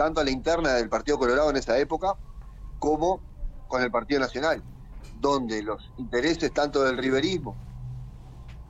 [0.00, 2.14] tanto a la interna del Partido Colorado en esa época,
[2.78, 3.20] como
[3.68, 4.62] con el Partido Nacional,
[5.20, 7.54] donde los intereses tanto del riverismo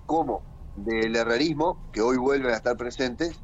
[0.06, 0.42] como
[0.74, 3.40] del herrerismo, que hoy vuelven a estar presentes,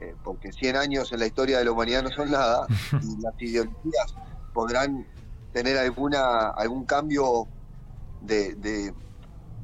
[0.00, 2.66] eh, porque 100 años en la historia de la humanidad no son nada,
[3.00, 4.16] y las ideologías
[4.52, 5.06] podrán
[5.52, 7.46] tener alguna algún cambio
[8.22, 8.92] de, de,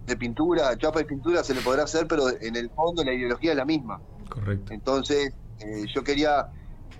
[0.07, 3.51] de pintura, chapa y pintura se le podrá hacer, pero en el fondo la ideología
[3.51, 4.01] es la misma.
[4.29, 4.73] Correcto.
[4.73, 6.49] Entonces, eh, yo quería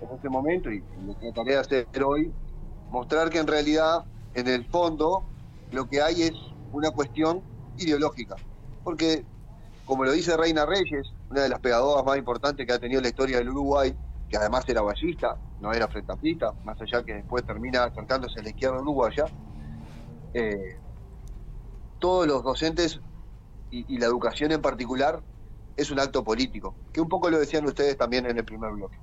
[0.01, 2.31] en este momento, y lo trataré de hacer hoy,
[2.89, 5.23] mostrar que en realidad, en el fondo,
[5.71, 6.33] lo que hay es
[6.71, 7.41] una cuestión
[7.77, 8.35] ideológica.
[8.83, 9.25] Porque,
[9.85, 13.09] como lo dice Reina Reyes, una de las pegadoras más importantes que ha tenido la
[13.09, 13.95] historia del Uruguay,
[14.29, 18.49] que además era ballista, no era frentaplista, más allá que después termina acercándose a la
[18.49, 19.25] izquierda uruguaya,
[20.33, 20.79] eh,
[21.99, 22.99] todos los docentes
[23.69, 25.21] y la educación en particular
[25.75, 28.97] es un acto político, que un poco lo decían ustedes también en el primer bloque.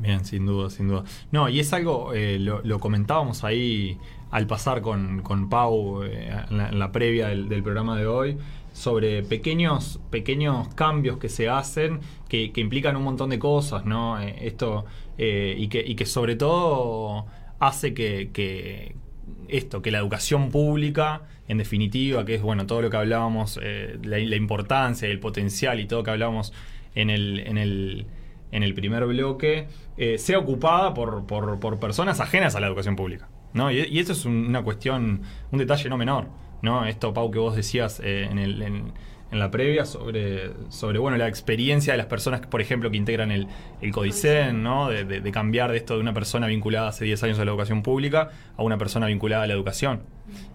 [0.00, 1.04] Bien, sin duda, sin duda.
[1.30, 3.98] No, y es algo, eh, lo, lo comentábamos ahí
[4.30, 8.38] al pasar con, con Pau eh, en, la, en la previa del, programa de hoy,
[8.72, 14.20] sobre pequeños, pequeños cambios que se hacen que, que implican un montón de cosas, ¿no?
[14.20, 14.86] Eh, esto,
[15.18, 17.26] eh, y, que, y que sobre todo
[17.58, 18.94] hace que, que
[19.48, 23.98] esto, que la educación pública, en definitiva, que es bueno todo lo que hablábamos, eh,
[24.02, 26.54] la, la importancia el potencial y todo que hablábamos
[26.94, 28.06] en el, en el,
[28.52, 32.96] en el primer bloque, eh, sea ocupada por, por, por personas ajenas a la educación
[32.96, 33.28] pública.
[33.52, 33.70] ¿no?
[33.70, 36.26] Y, y eso es un- una cuestión, un detalle no menor.
[36.62, 36.84] ¿no?
[36.86, 38.62] Esto, Pau, que vos decías eh, en, el,
[39.32, 42.96] en la previa sobre, sobre bueno, la experiencia de las personas, que, por ejemplo, que
[42.96, 43.46] integran el,
[43.80, 44.88] el Codicen, ¿no?
[44.88, 47.50] De, de- de cambiar de esto de una persona vinculada hace 10 años a la
[47.52, 50.00] educación pública a una persona vinculada a la educación.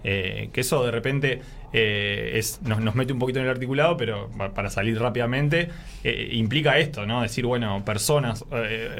[0.03, 1.41] Eh, que eso de repente
[1.73, 5.69] eh, es, nos, nos mete un poquito en el articulado, pero pa- para salir rápidamente,
[6.03, 7.21] eh, implica esto, ¿no?
[7.21, 8.45] Decir, bueno, personas,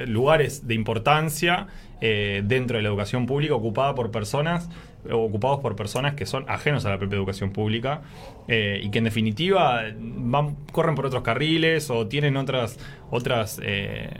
[0.08, 1.68] lugares de importancia
[2.08, 4.70] eh, dentro de la educación pública ocupada por personas
[5.12, 8.04] ocupados por personas que son ajenos a la propia educación pública
[8.48, 12.78] eh, y que en definitiva van, corren por otros carriles o tienen otras
[13.10, 14.12] otras eh,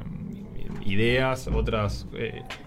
[0.84, 2.08] ideas, otras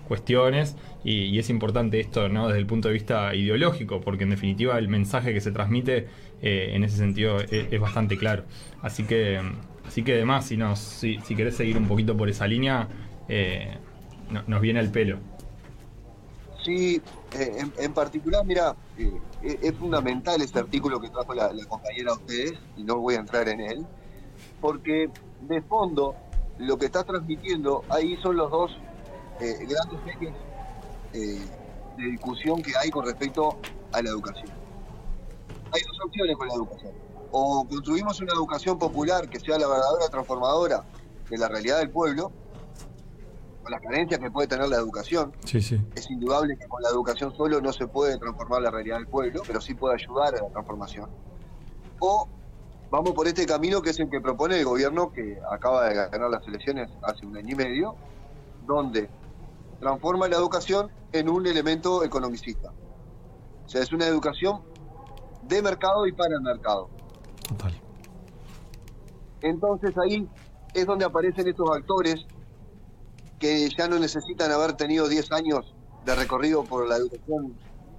[0.07, 2.47] cuestiones y, es importante esto ¿no?
[2.47, 6.07] desde el punto de vista ideológico porque en definitiva el mensaje que se transmite
[6.43, 8.45] en ese sentido es, es bastante claro.
[8.83, 9.41] Así que
[9.85, 12.89] así que además si nos si, si querés seguir un poquito por esa línea
[14.31, 15.19] no- nos viene al pelo.
[16.64, 17.01] Sí,
[17.33, 19.21] eh, en, en particular, mira, eh,
[19.62, 23.19] es, fundamental este artículo que trajo la, la compañera a ustedes, y no voy a
[23.19, 23.87] entrar en él,
[24.61, 25.09] porque
[25.43, 26.14] de fondo
[26.59, 28.77] lo que está transmitiendo ahí son los dos
[29.41, 30.35] eh, grandes ejes
[31.14, 31.41] eh,
[31.97, 33.57] de discusión que hay con respecto
[33.93, 34.51] a la educación.
[35.73, 36.93] Hay dos opciones con la educación.
[37.31, 40.83] O construimos una educación popular que sea la verdadera transformadora
[41.31, 42.33] de la realidad del pueblo,
[43.69, 45.79] con las carencias que puede tener la educación, Sí, sí.
[45.95, 49.43] es indudable que con la educación solo no se puede transformar la realidad del pueblo,
[49.47, 51.11] pero sí puede ayudar a la transformación.
[52.01, 52.27] O
[52.91, 56.31] vamos por este camino que es el que propone el gobierno que acaba de ganar
[56.31, 57.95] las elecciones hace un año y medio,
[58.67, 59.11] donde
[59.81, 62.73] transforma la educación en un elemento economicista.
[63.67, 64.63] O sea, es una educación
[65.43, 66.89] de mercado y para el mercado.
[67.47, 67.79] Total.
[69.43, 70.27] Entonces ahí
[70.73, 72.27] es donde aparecen estos actores
[73.38, 75.74] que ya no necesitan haber tenido 10 años
[76.05, 77.55] de recorrido por la educación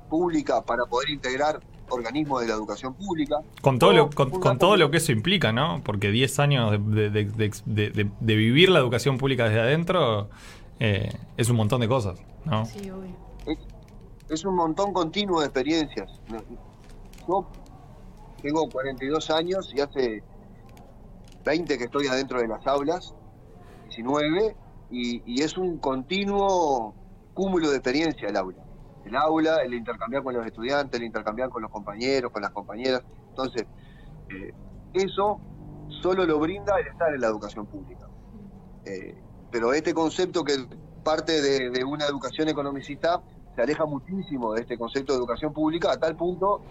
[0.10, 3.38] pública para poder integrar organismos de la educación pública.
[3.62, 5.82] Con todo, lo, con, todo lo que eso implica, ¿no?
[5.84, 6.78] Porque 10 años de,
[7.10, 10.30] de- de- de- de- de vivir la educación pública desde adentro
[10.80, 12.65] eh, es un montón de cosas, ¿no?
[12.65, 13.15] Sí, obvio.
[13.47, 13.58] es,
[14.30, 16.12] es un montón continuo de experiencias.
[17.28, 17.47] Yo
[18.41, 20.23] tengo 42 años y hace
[21.45, 23.13] 20 que estoy adentro de las aulas,
[23.89, 24.56] 19,
[24.89, 26.93] y, y es un continuo
[27.34, 28.63] cúmulo de experiencia el aula.
[29.06, 33.02] El aula, el intercambiar con los estudiantes, el intercambiar con los compañeros, con las compañeras.
[33.30, 33.65] Entonces,
[34.30, 34.54] eh,
[34.94, 35.40] eso
[36.02, 38.08] solo lo brinda el estar en la educación pública.
[38.85, 39.15] Eh,
[39.52, 40.54] pero este concepto que
[41.04, 43.21] parte de, de una educación economicista
[43.56, 46.62] se aleja muchísimo de este concepto de educación pública a tal punto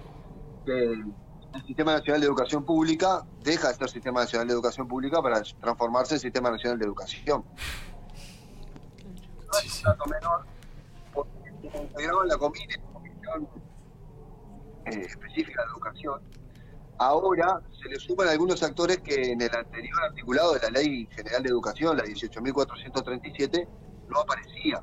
[0.64, 5.22] que el Sistema Nacional de Educación Pública deja de ser Sistema Nacional de Educación Pública
[5.22, 7.44] para transformarse en Sistema Nacional de Educación.
[9.52, 10.46] No es un dato menor,
[11.12, 11.30] porque
[11.60, 13.48] se integraba en la comine, Comisión
[14.86, 16.20] eh, Específica de Educación,
[16.98, 21.42] ahora se le suman algunos actores que en el anterior articulado de la Ley General
[21.42, 23.68] de Educación, la 18.437,
[24.08, 24.82] no aparecía.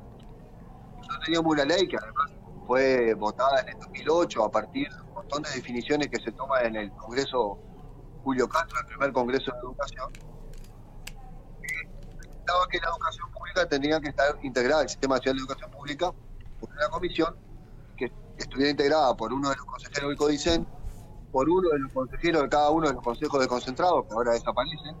[0.96, 2.30] Nosotros teníamos una ley que además
[2.66, 6.66] fue votada en el 2008 a partir de un montón de definiciones que se toman
[6.66, 7.58] en el Congreso
[8.24, 10.12] Julio Castro, el primer Congreso de Educación,
[12.70, 16.12] que la educación pública tendría que estar integrada al Sistema Nacional de Educación Pública
[16.60, 17.36] por una comisión
[17.96, 20.66] que estuviera integrada por uno de los consejeros del CODICEN,
[21.32, 24.32] por uno de los consejeros de cada uno de los consejos de concentrados, que ahora
[24.32, 24.96] desaparecen,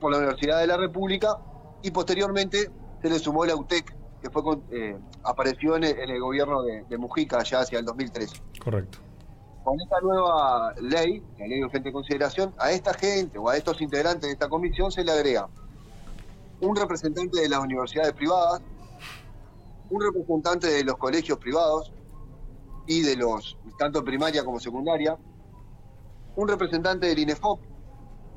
[0.00, 1.38] por la Universidad de la República,
[1.82, 2.70] y posteriormente
[3.02, 6.62] se le sumó la UTEC, que fue con- eh, apareció en el, en el gobierno
[6.62, 8.36] de, de Mujica ya hacia el 2013.
[8.62, 8.98] Correcto.
[9.64, 13.80] Con esta nueva ley, la ley de urgente consideración, a esta gente o a estos
[13.80, 15.48] integrantes de esta comisión se le agrega
[16.60, 18.60] un representante de las universidades privadas,
[19.90, 21.92] un representante de los colegios privados
[22.86, 25.16] y de los, tanto primaria como secundaria,
[26.36, 27.60] un representante del INEFOP,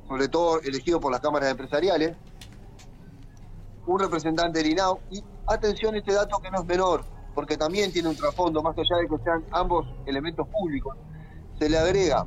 [0.08, 2.16] sobre todo elegido por las cámaras empresariales,
[3.86, 7.04] un representante del INAU, y atención a este dato que no es menor,
[7.34, 10.98] porque también tiene un trasfondo, más allá de que sean ambos elementos públicos,
[11.60, 12.26] se le agrega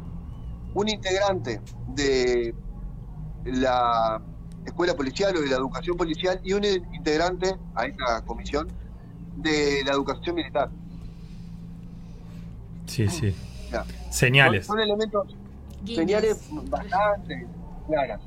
[0.75, 2.55] un integrante de
[3.45, 4.21] la
[4.65, 8.69] escuela policial o de la educación policial y un integrante a esta comisión
[9.37, 10.71] de la educación militar.
[12.87, 13.35] Sí, sí.
[14.11, 14.67] Señales.
[14.67, 15.35] Son, son elementos,
[15.87, 17.47] señales bastante
[17.87, 18.21] claras.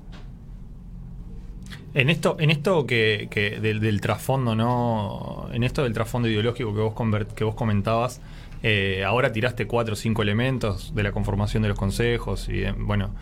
[1.94, 5.48] En esto, en esto que, que del, del trasfondo, ¿no?
[5.52, 8.20] En esto del trasfondo ideológico que vos, conver- que vos comentabas,
[8.64, 12.74] eh, ahora tiraste cuatro o cinco elementos de la conformación de los consejos y, eh,
[12.78, 13.14] bueno,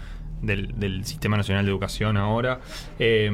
[0.41, 2.61] del, Sistema Nacional de Educación ahora.
[2.99, 3.29] Eh,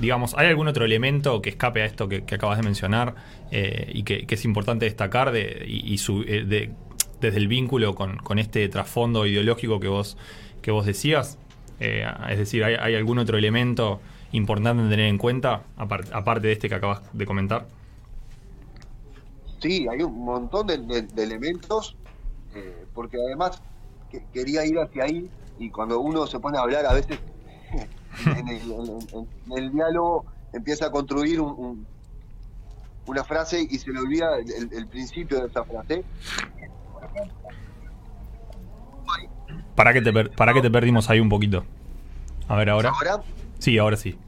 [0.00, 3.14] digamos, ¿hay algún otro elemento que escape a esto que, acabas de mencionar
[3.50, 6.70] eh, y que, es importante destacar de, y, y su- de-
[7.20, 10.16] desde el vínculo con, este trasfondo ideológico que vos,
[10.62, 11.38] que vos decías?
[11.80, 14.00] Es decir, ¿hay, hay algún otro elemento
[14.32, 17.66] importante en tener en cuenta, apar- aparte de este que acabas de comentar?
[19.64, 21.96] Sí, hay un montón de, de- de elementos,
[22.54, 23.62] eh, porque además
[24.10, 27.18] que- quería ir hacia ahí y cuando uno se pone a hablar a veces
[28.26, 31.86] en el, en- en el diálogo empieza a construir un- un-
[33.06, 36.04] una frase y se le olvida el, principio de esa frase.
[39.74, 41.64] ¿Para que te, per- para que te perdimos ahí un poquito?
[42.48, 42.90] A ver, ahora.
[42.90, 43.22] Ahora,
[43.60, 44.18] Sí, ahora sí.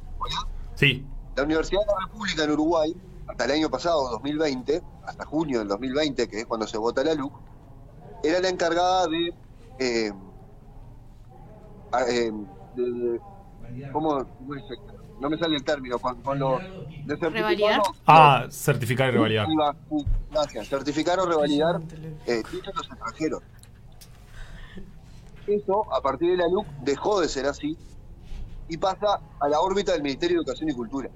[0.77, 1.05] Sí,
[1.37, 2.97] la Universidad de la República en Uruguay,
[3.37, 7.13] hasta el año pasado, 2020, hasta junio del 2020, que es cuando se vota la
[7.13, 7.35] LUC,
[8.25, 9.35] era la encargada de...
[9.79, 10.11] eh,
[11.93, 12.33] a- eh,
[12.75, 13.21] de-
[13.93, 14.27] ¿Cómo?
[15.21, 15.99] No me sale el término.
[15.99, 16.61] Con, con lo,
[17.05, 17.19] de
[18.07, 19.77] Ah, certificar y revalidar.
[19.91, 20.69] Sí, Gracias.
[20.69, 21.81] Certificar o revalidar
[22.27, 23.43] eh, títulos extranjeros.
[25.47, 27.77] Eso, a partir de la LUC, dejó de ser así
[28.69, 31.11] y pasa a la órbita del Ministerio de Educación y Cultura.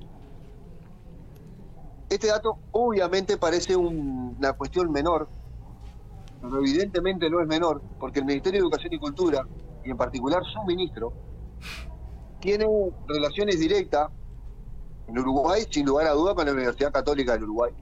[2.10, 5.30] Este dato obviamente parece un- una cuestión menor,
[6.40, 9.46] pero evidentemente no es menor, porque el Ministerio de Educación y Cultura,
[9.84, 11.12] y en particular su ministro,
[12.40, 12.66] tiene
[13.06, 14.10] relaciones directas
[15.06, 17.72] en Uruguay, sin lugar a duda, con la Universidad Católica del Uruguay,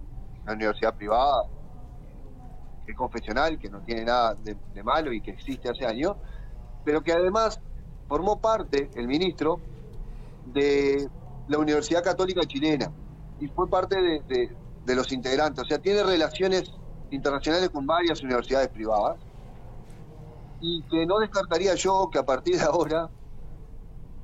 [0.44, 1.44] una universidad privada,
[2.84, 6.16] que es confesional, que no tiene nada de malo y que existe hace años,
[6.84, 7.58] pero que además
[8.06, 9.62] formó parte, el ministro,
[10.44, 11.08] de
[11.46, 12.92] la Universidad Católica Chilena
[13.38, 16.80] y fue parte de, de- los integrantes, o sea, tiene relaciones
[17.10, 19.18] internacionales con varias universidades privadas.
[20.60, 23.10] Y que no descartaría yo que a partir de ahora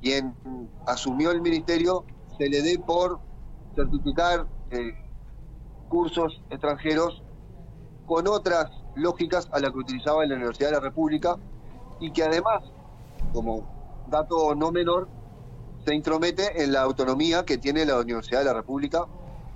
[0.01, 0.37] quien
[0.85, 2.05] asumió el ministerio
[2.37, 3.21] se le dé por
[3.73, 4.93] certificar eh,
[5.87, 7.23] cursos extranjeros
[8.05, 11.39] con otras lógicas a las que utilizaba en la Universidad de la República
[11.99, 12.63] y que además,
[13.31, 13.69] como
[14.05, 15.11] dato no menor,
[15.85, 19.05] se intromete en la autonomía que tiene la Universidad de la República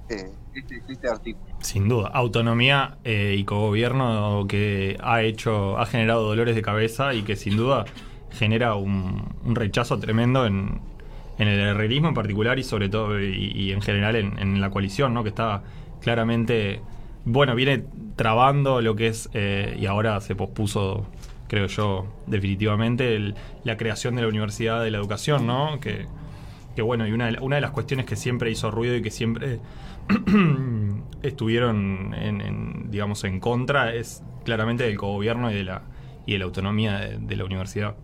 [0.09, 1.45] eh, este, este artículo.
[1.61, 2.09] Sin duda.
[2.13, 7.57] Autonomía eh, y cogobierno que ha hecho, ha generado dolores de cabeza y que sin
[7.57, 7.85] duda
[8.31, 10.81] genera un, rechazo tremendo en,
[11.37, 15.13] en el herrerismo en particular y sobre todo y, en general en, en la coalición,
[15.13, 15.23] ¿no?
[15.23, 15.63] Que está
[16.01, 16.81] claramente,
[17.25, 17.83] bueno, viene
[18.15, 21.05] trabando lo que es, eh, y ahora se pospuso,
[21.49, 23.35] creo yo, definitivamente, el-
[23.65, 25.79] la creación de la Universidad de la Educación, ¿no?
[25.81, 26.05] Que,
[26.75, 29.59] que bueno, y una, de las cuestiones que siempre hizo ruido y que siempre
[31.23, 35.81] estuvieron en, digamos en contra es claramente del cogobierno y de la
[36.25, 37.95] y de la autonomía de, la universidad.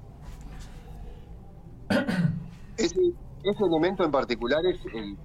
[2.78, 3.00] Ese,
[3.44, 4.80] ese elemento en particular es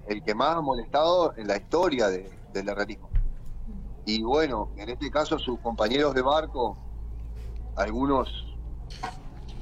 [0.07, 3.09] el, que más ha molestado en la historia de- del herrerismo.
[4.05, 6.77] Y bueno, en este caso sus compañeros de barco,
[7.75, 8.29] algunos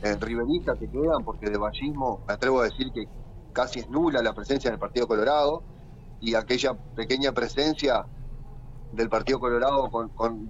[0.02, 3.06] eh, riveristas que quedan, porque de vallismo me atrevo a decir que
[3.52, 5.64] casi es nula la presencia del Partido Colorado
[6.20, 8.06] y aquella pequeña presencia
[8.92, 10.50] del Partido Colorado con, con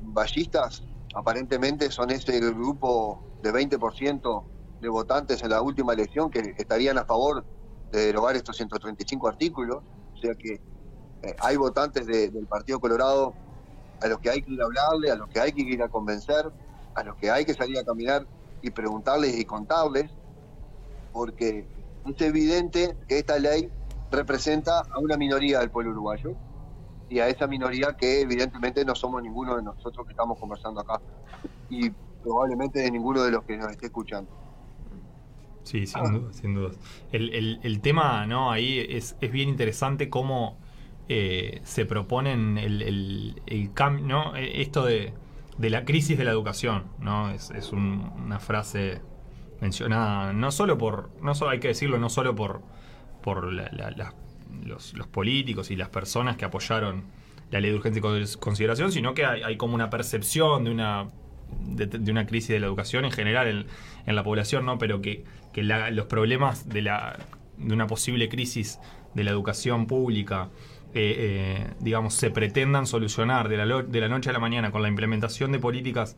[1.16, 4.46] aparentemente son ese grupo de 20%
[4.80, 7.46] de votantes en la última elección que estarían a favor
[7.92, 9.78] de derogar estos 135 artículos.
[9.78, 10.54] O sea que
[11.22, 13.36] eh, hay votantes de- del Partido Colorado
[14.02, 15.90] a los que hay que ir a hablarle, a los que hay que ir a
[15.90, 16.50] convencer,
[16.94, 18.28] a los que hay que salir a caminar
[18.62, 20.18] y preguntarles y contarles,
[21.12, 21.70] porque
[22.06, 23.72] es evidente que esta ley
[24.12, 26.38] representa a una minoría del pueblo uruguayo
[27.10, 31.02] y a esa minoría que evidentemente no somos ninguno de nosotros que estamos conversando acá
[31.70, 34.32] y probablemente de ninguno de los que nos esté escuchando.
[35.64, 36.80] Sí, sin duda, sin dudas.
[37.12, 38.52] El, el- tema, ¿no?
[38.52, 40.60] Ahí es, es bien interesante cómo
[41.08, 44.36] eh, se proponen el, el, el cam- ¿no?
[44.36, 45.14] Eh, Esto de,
[45.60, 47.30] de la crisis de la educación, ¿no?
[47.30, 49.02] Es, es un- una frase
[49.62, 52.62] mencionada, no solo por, no solo hay que decirlo, no solo por,
[53.22, 54.14] por la- la-
[54.66, 57.04] los, políticos y las personas que apoyaron
[57.52, 61.10] la ley de urgencia y cons- consideración, sino que hay, como una percepción de una
[61.62, 63.66] de, una crisis de la educación en general en,
[64.06, 64.78] en la población, ¿no?
[64.78, 67.18] Pero que, que los problemas de la
[67.58, 68.80] de una posible crisis
[69.16, 70.50] de la educación pública,
[70.94, 74.82] eh, eh, digamos, se pretendan solucionar de la, de la noche a la mañana con
[74.82, 76.18] la implementación de políticas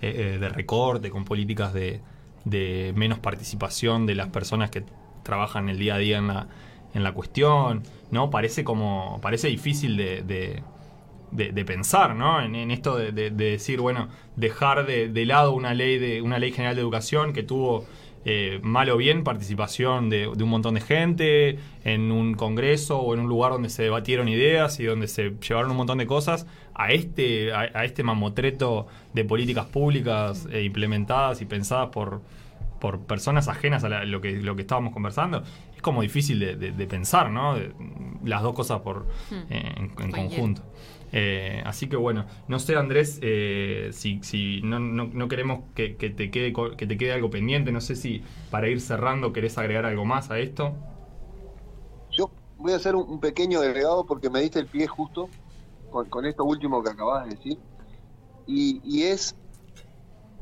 [0.00, 2.00] eh, eh, de recorte, con políticas de,
[2.44, 4.84] de menos participación de las personas que
[5.22, 6.48] trabajan el día a día en la,
[6.94, 8.30] en la cuestión, ¿no?
[8.30, 12.40] Parece como, parece difícil de, de- pensar, ¿no?
[12.42, 16.20] En, en esto de, de- de decir, bueno, dejar de, de lado una ley de
[16.22, 17.86] una ley general de educación que tuvo
[18.24, 23.14] eh, mal o bien participación de, de un montón de gente en un congreso o
[23.14, 26.46] en un lugar donde se debatieron ideas y donde se llevaron un montón de cosas
[26.74, 32.22] a este a, a este mamotreto de políticas públicas eh, implementadas y pensadas por
[32.80, 35.42] por personas ajenas a la- lo que lo que estábamos conversando.
[35.76, 37.72] Es como difícil de, de- de pensar no De-
[38.24, 39.06] las dos cosas por
[39.50, 40.62] eh, en, conjunto
[41.12, 46.30] eh, así que bueno, no sé Andrés, eh, si, no, no- no queremos que, te
[46.30, 50.04] quede, que te quede algo pendiente, no sé si para ir cerrando querés agregar algo
[50.04, 50.72] más a esto.
[52.16, 55.28] Yo voy a hacer un, pequeño agregado porque me diste el pie justo
[55.90, 57.58] con, con esto último que acabas de decir.
[58.46, 59.34] Y, es,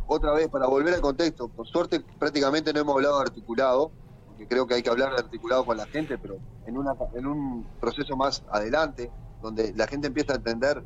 [0.07, 3.93] otra vez, para volver al contexto, por suerte prácticamente no hemos hablado articulado,
[4.27, 7.69] porque creo que hay que hablar articulado con la gente, pero en, una, en un
[7.81, 10.85] proceso más adelante, donde la gente empieza a entender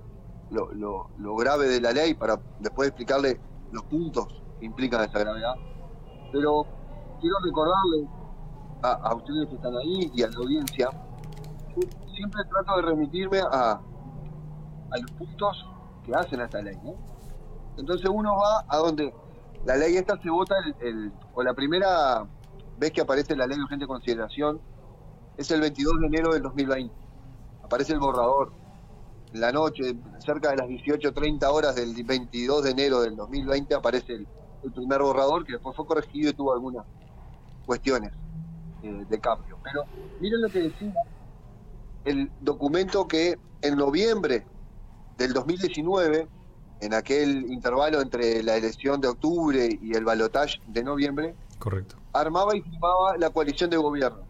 [0.51, 0.71] lo,
[1.17, 3.41] lo- grave de la ley para después explicarle
[3.73, 4.27] los puntos
[4.59, 5.55] que implican esa gravedad.
[6.33, 6.67] Pero
[7.21, 8.09] quiero recordarle
[8.83, 10.91] a, ustedes que están ahí y a la audiencia,
[12.15, 13.81] siempre trato de remitirme a,
[15.01, 15.65] los puntos
[16.05, 16.79] que hacen a esta ley.
[17.77, 19.13] Entonces uno va a donde
[19.65, 22.29] la ley esta se vota, el, el- o la primera
[22.77, 24.61] vez que aparece la ley de urgente consideración
[25.37, 27.04] es el 22 de enero del 2020.
[27.65, 28.53] Aparece el borrador.
[29.33, 34.13] En la noche, cerca de las 18.30 horas del 22 de enero del 2020, aparece
[34.13, 34.29] el,
[34.63, 36.87] el primer borrador que después fue corregido y tuvo algunas
[37.67, 38.13] cuestiones
[38.83, 39.59] eh, de cambio.
[39.65, 39.83] Pero
[40.21, 40.95] miren lo que decía
[42.05, 44.47] el documento que en noviembre
[45.17, 46.29] del 2019,
[46.81, 51.97] en aquel intervalo entre la elección de octubre y el balotaje de noviembre, Correcto.
[52.13, 54.23] armaba y firmaba la coalición de gobierno.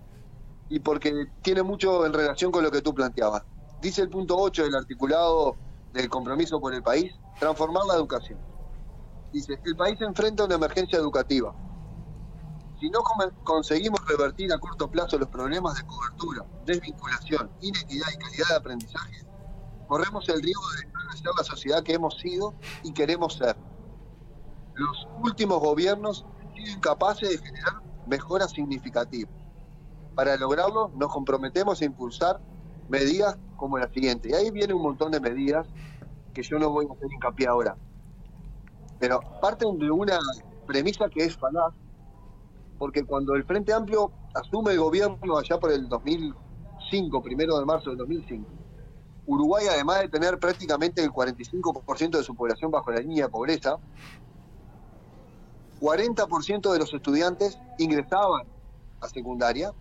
[0.69, 3.43] Y porque tiene mucho en relación con lo que tú planteabas.
[3.81, 5.57] Dice el punto 8 del articulado
[5.93, 8.39] del compromiso por el país, transformar la educación.
[9.33, 11.55] Dice, el país enfrenta una emergencia educativa.
[12.81, 13.01] Si no
[13.45, 19.25] conseguimos revertir a corto plazo los problemas de cobertura, desvinculación, inequidad y calidad de aprendizaje,
[19.87, 23.57] corremos el riesgo de dejar de ser la sociedad que hemos sido y queremos ser.
[24.75, 29.44] Los últimos gobiernos han sido incapaces de generar mejoras significativas.
[30.15, 32.41] Para lograrlo, nos comprometemos a impulsar
[32.89, 34.31] medidas como la siguiente.
[34.31, 35.67] Y ahí viene un montón de medidas
[36.33, 37.77] que yo no voy a hacer hincapié ahora.
[38.99, 40.19] Pero parten de una
[40.67, 41.73] premisa que es falaz,
[42.79, 47.91] porque cuando el Frente Amplio asume el gobierno allá por el 2005, primero de marzo
[47.91, 48.47] del 2005,
[49.27, 53.79] Uruguay, además de tener prácticamente el 45% de su población bajo la línea de pobreza,
[55.81, 58.47] 40% de los estudiantes ingresaban
[59.01, 59.73] a secundaria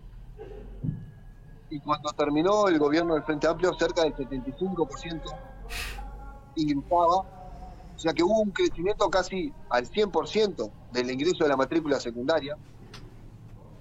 [1.74, 5.22] y cuando terminó el gobierno del Frente Amplio cerca del 75%
[6.54, 11.98] ingresaba, o sea que hubo un crecimiento casi al 100% del ingreso de la matrícula
[11.98, 12.56] secundaria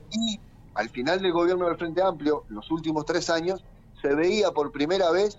[0.09, 0.39] y
[0.73, 3.63] al final del gobierno del Frente Amplio, los últimos tres años,
[4.01, 5.37] se veía por primera vez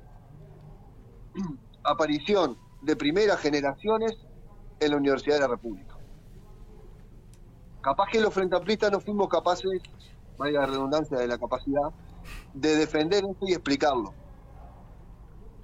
[1.82, 4.12] aparición de primeras generaciones
[4.78, 5.96] en la Universidad de la República.
[7.80, 9.82] Capaz que los frente amplistas no fuimos capaces,
[10.38, 11.90] vaya redundancia de la capacidad,
[12.52, 14.14] de defender esto y explicarlo.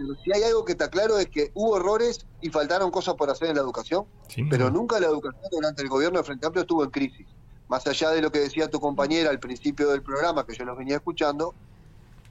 [0.01, 3.29] Pero si hay algo que está claro es que hubo errores y faltaron cosas por
[3.29, 4.07] hacer en la educación,
[4.49, 7.27] pero nunca la educación durante el gobierno del Frente Amplio estuvo en crisis.
[7.69, 10.79] Más allá de lo que decía tu compañera al principio del programa, que yo los
[10.79, 11.55] venía escuchando,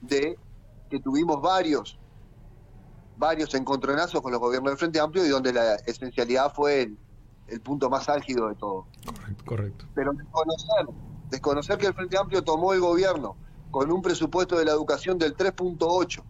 [0.00, 0.36] de
[0.90, 1.96] que tuvimos varios,
[3.16, 6.98] varios encontronazos con los gobiernos del Frente Amplio y donde la esencialidad fue el,
[7.46, 8.86] el punto más álgido de todo.
[9.46, 9.86] Correcto.
[9.94, 10.86] Pero desconocer,
[11.30, 13.36] desconocer que el Frente Amplio tomó el gobierno
[13.70, 16.22] con un presupuesto de la educación del 3.8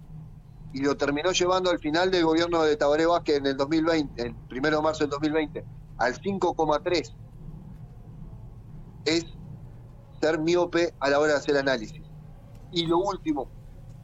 [0.73, 4.35] y lo terminó llevando al final del gobierno de Tabaré Vázquez en el 2020, el
[4.49, 5.65] primero de marzo del 2020,
[5.99, 7.15] al 5,3,
[9.05, 9.27] es
[10.21, 12.03] ser miope a la hora de hacer análisis.
[12.73, 13.49] Y lo último,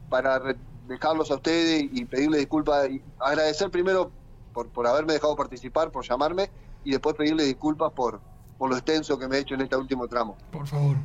[0.09, 0.41] para
[0.87, 4.11] dejarlos a ustedes y pedirles disculpas, y agradecer primero
[4.53, 6.49] por, por haberme dejado participar, por llamarme,
[6.83, 8.19] y después pedirle disculpas por,
[8.57, 10.35] por lo extenso que me he hecho en este último tramo.
[10.51, 10.97] Por favor.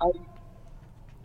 [0.00, 0.28] Hay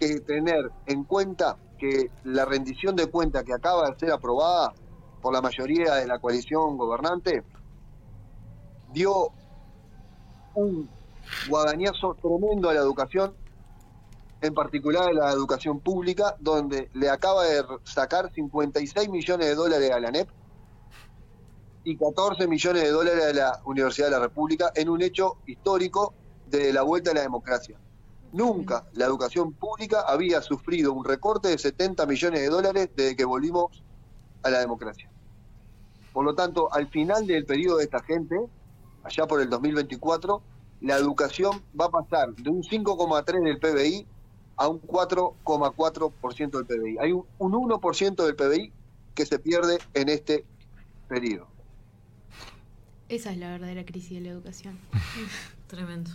[0.08, 4.74] que tener en cuenta que la rendición de cuenta que acaba de ser aprobada
[5.22, 7.43] por la mayoría de la coalición gobernante
[8.91, 9.30] dio
[10.56, 10.89] un
[11.47, 13.34] guadañazo tremendo a la educación,
[14.41, 19.91] en particular a la educación pública, donde le acaba de sacar 56 millones de dólares
[19.91, 20.30] a la NEP
[21.86, 26.14] y 14 millones de dólares a la Universidad de la República en un hecho histórico
[26.47, 27.78] de la vuelta a la democracia.
[28.34, 33.26] Nunca la educación pública había sufrido un recorte de 70 millones de dólares desde que
[33.26, 33.84] volvimos
[34.42, 35.08] a la democracia.
[36.12, 38.36] Por lo tanto, al final del periodo de esta gente,
[39.04, 40.42] allá por el 2024,
[40.82, 44.08] la educación va a pasar de un 5,3 del PBI
[44.58, 46.98] a un 4,4% del PBI.
[47.00, 48.72] Hay un, un 1% del PBI
[49.14, 50.44] que se pierde en este
[51.08, 51.48] periodo.
[53.10, 54.80] Esa es la verdadera crisis de la educación.
[55.68, 56.10] Tremendo.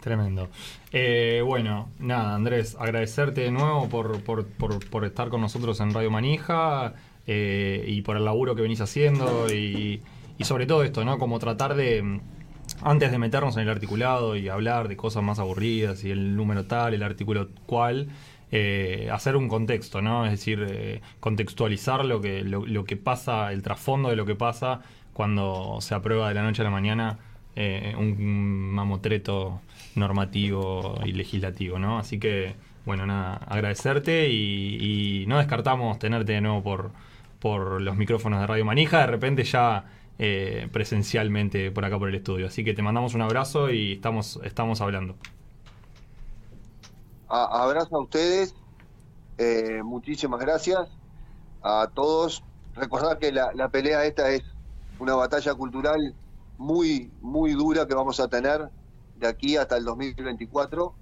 [0.00, 0.48] Tremendo.
[0.92, 6.10] Eh, bueno, nada, Andrés, agradecerte de nuevo por, por, por, estar con nosotros en Radio
[6.10, 6.94] Manija
[7.26, 10.02] eh, y por el laburo que venís haciendo y,
[10.40, 11.18] sobre todo esto, ¿no?
[11.18, 12.20] Como tratar de,
[12.80, 16.64] antes de meternos en el articulado y hablar de cosas más aburridas y el número
[16.64, 18.08] tal, el artículo cual,
[18.52, 20.24] eh, hacer un contexto, ¿no?
[20.24, 24.34] Es decir, eh, contextualizar lo que, lo, lo que pasa, el trasfondo de lo que
[24.34, 24.80] pasa
[25.12, 27.18] cuando se aprueba de la noche a la mañana
[27.56, 29.60] eh, un mamotreto
[29.94, 31.98] normativo y legislativo, ¿no?
[31.98, 36.90] Así que, bueno, nada, agradecerte y, no descartamos tenerte de nuevo por,
[37.38, 39.84] por los micrófonos de Radio Manija, de repente ya
[40.18, 42.46] eh, presencialmente por acá por el estudio.
[42.46, 45.16] Así que te mandamos un abrazo y estamos, estamos hablando.
[47.28, 48.54] Abrazo a ustedes,
[49.38, 50.88] eh, muchísimas gracias
[51.62, 52.42] a todos.
[52.74, 54.42] Recordar que la, la pelea esta es
[54.98, 56.14] una batalla cultural
[56.58, 58.68] muy, muy dura que vamos a tener
[59.20, 60.94] de aquí hasta el 2024.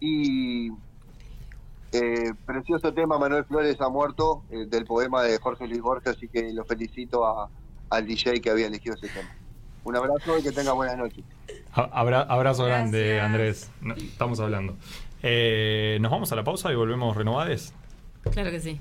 [0.00, 0.70] Y
[1.92, 6.28] eh, precioso tema, Manuel Flores ha muerto, eh, del poema de Jorge Luis Borges, así
[6.28, 7.48] que lo felicito a-
[7.90, 9.28] al DJ que había elegido ese tema.
[9.84, 11.24] Un abrazo y que tenga buenas noches.
[11.72, 13.70] Abra- abrazo grande, Andrés.
[13.80, 14.76] No, estamos hablando.
[15.22, 17.72] Eh, Nos vamos a la pausa y volvemos renovades.
[18.30, 18.78] Claro que sí.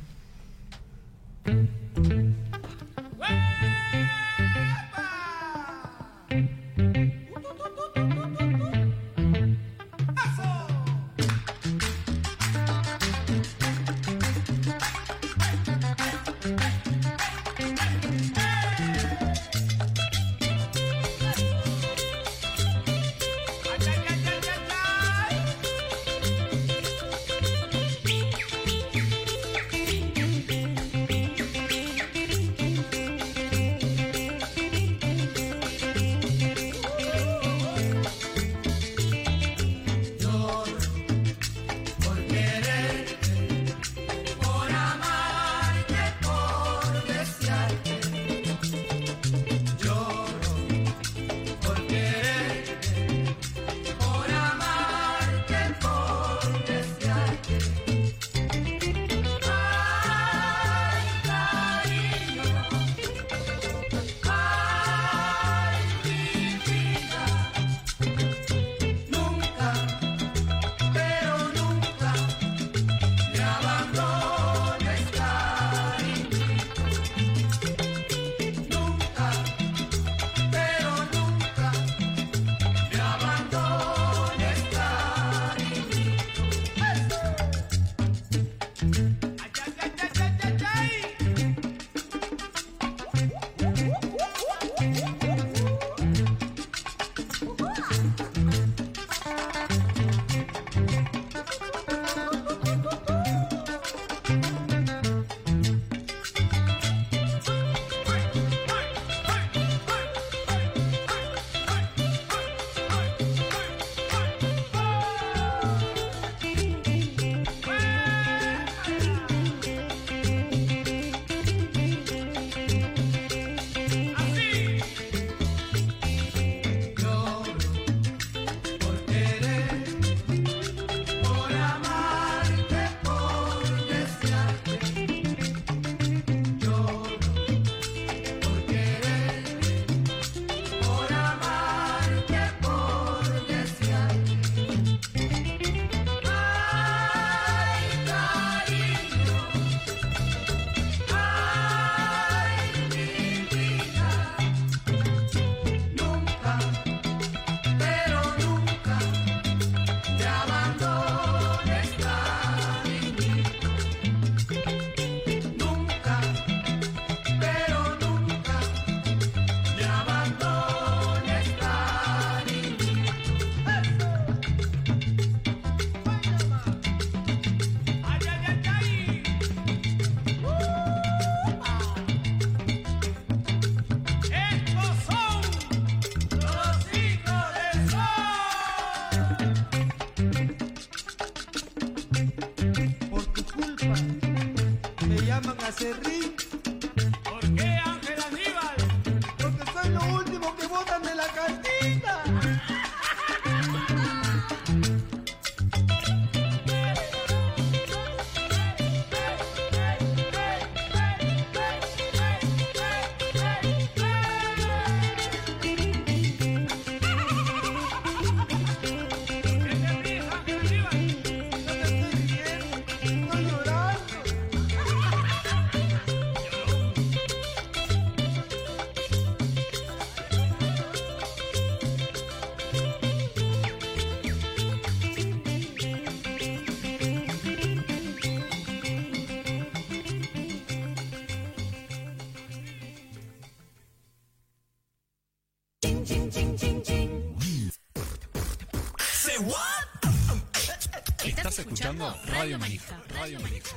[251.98, 253.02] Escuchando Radio Manija.
[253.10, 253.76] Radio Manija.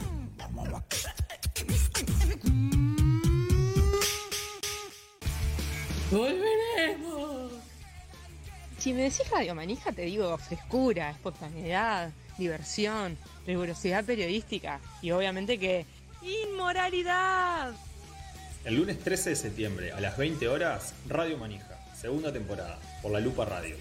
[6.10, 7.52] ¡Volveremos!
[8.78, 13.16] Si me decís Radio Manija, te digo frescura, espontaneidad, diversión,
[13.46, 15.86] rigurosidad periodística y obviamente que
[16.22, 17.72] inmoralidad.
[18.64, 23.20] El lunes 13 de septiembre a las 20 horas, Radio Manija, segunda temporada, por la
[23.20, 23.76] Lupa Radio.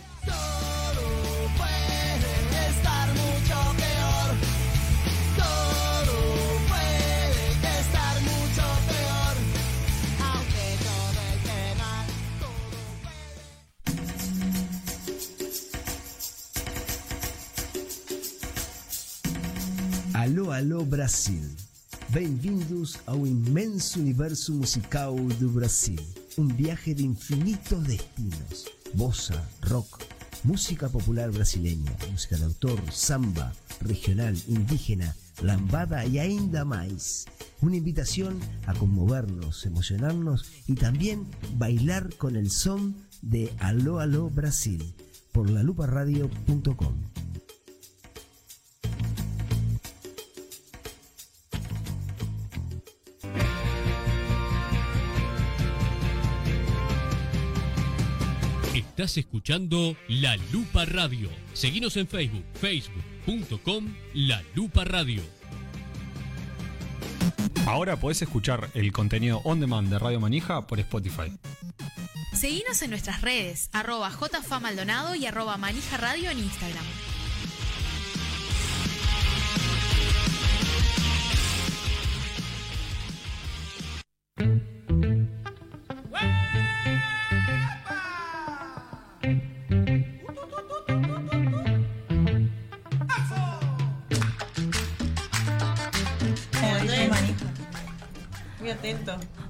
[21.20, 21.44] Brasil.
[22.08, 26.00] Bem-vindos ao imenso universo musical do Brasil.
[26.38, 28.66] Um viaje de infinitos destinos.
[28.94, 30.06] Bossa, rock,
[30.46, 33.52] música popular brasileña, música de autor, samba,
[33.82, 37.26] regional, indígena, lambada e ainda mais.
[37.62, 44.96] Una invitación a conmovernos, emocionarnos y también bailar con el son de Aló Aló Brasil
[45.34, 47.19] por laluparadio.com.
[59.00, 61.30] Estás escuchando La Lupa Radio.
[61.54, 65.22] Seguinos en Facebook, facebook.com La Lupa Radio.
[67.66, 71.32] Ahora podés escuchar el contenido on demand de Radio Manija por Spotify.
[72.34, 76.84] Seguinos en nuestras redes, arroba jfamaldonado y arroba manija radio en Instagram.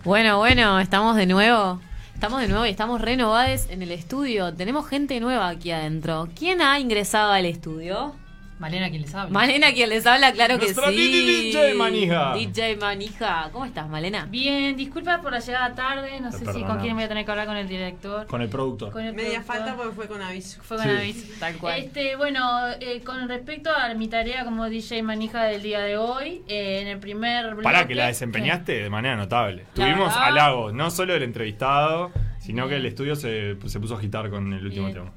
[0.06, 1.82] Bueno, bueno, estamos de nuevo.
[2.14, 4.54] Estamos de nuevo y estamos renovados en el estudio.
[4.54, 6.30] Tenemos gente nueva aquí adentro.
[6.38, 8.16] ¿Quién ha ingresado al estudio?
[8.60, 9.30] Malena, quien les habla.
[9.32, 10.82] Malena, quien les habla, claro que sí.
[10.92, 12.34] DJ Manija.
[12.34, 13.50] DJ Manija.
[13.54, 14.28] ¿Cómo estás, Malena?
[14.30, 16.20] Bien, disculpa por la llegada tarde.
[16.20, 18.28] No Te sé si con quién voy a tener que hablar con el director.
[18.28, 18.92] Con el productor.
[18.92, 19.56] Con el Media productor.
[19.56, 20.62] falta porque fue con aviso.
[20.62, 20.92] Fue con Sí.
[20.92, 21.28] aviso.
[21.40, 21.80] Tal cual.
[21.80, 26.42] Este, bueno, eh, con respecto a mi tarea como DJ manija del día de hoy,
[26.50, 27.64] eh, en el primer bloque.
[27.64, 29.64] Pará, que la desempeñaste de manera notable.
[29.74, 34.00] Tuvimos verdad- halagos, no solo del entrevistado, sino que el estudio se, se puso a
[34.00, 35.12] agitar con el último tema.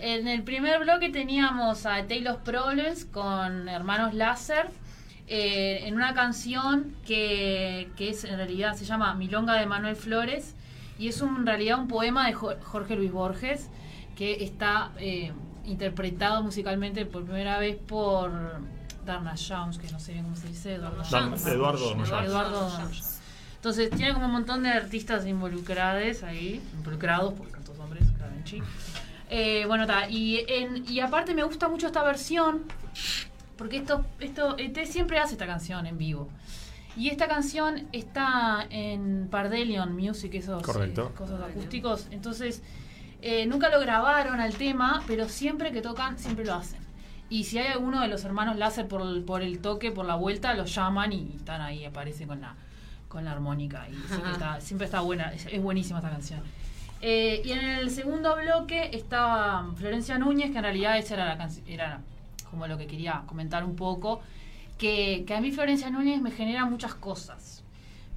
[0.00, 4.68] En el primer bloque teníamos a Taylor's Problems con Hermanos Láser.
[5.26, 10.54] eh, en una canción que, que es en realidad se llama Milonga de Manuel Flores
[10.98, 13.70] y es un- en realidad un poema de Jo- Jorge Luis Borges
[14.16, 15.32] que está eh,
[15.64, 18.30] interpretado musicalmente por primera vez por
[19.06, 21.42] Darna Jones, que no sé bien cómo se dice, Eduardo Jones.
[21.46, 22.28] Eduardo Jones.
[22.28, 23.20] Eduardo Jones.
[23.56, 28.34] Entonces tiene como un montón de artistas involucrados ahí, involucrados, porque son todos hombres, claro,
[28.34, 28.62] en chi.
[29.36, 32.62] Eh, bueno, ta, y, en- y aparte me gusta mucho esta versión,
[33.58, 36.28] porque esto, esto, ET siempre hace esta canción en vivo.
[36.96, 41.10] Y esta canción está en Pardelion Music, esos Correcto.
[41.12, 42.06] eh, cosas acústicos.
[42.12, 42.62] Entonces,
[43.22, 46.78] eh, nunca lo grabaron al tema, pero siempre que tocan, siempre lo hacen.
[47.28, 50.14] Y si hay alguno de los hermanos láser por el, por el toque, por la
[50.14, 52.54] vuelta, los llaman y están ahí, aparecen con la,
[53.08, 53.88] con la armónica.
[53.88, 56.40] Y siempre está, siempre está buena, es, es buenísima esta canción.
[57.00, 61.48] Eh, y en el segundo bloque estaba Florencia Núñez, que en realidad esa era, la
[61.66, 62.00] era
[62.50, 64.22] como lo que quería comentar un poco.
[64.78, 67.62] Que, que a mí Florencia Núñez me genera muchas cosas.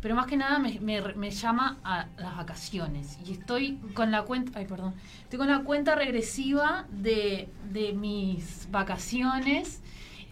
[0.02, 3.18] Pero más que nada me, me- me llama a las vacaciones.
[3.28, 4.60] Y estoy con la cuenta.
[4.60, 4.94] Ay, perdón.
[5.24, 9.82] Estoy con la cuenta regresiva de, de mis vacaciones.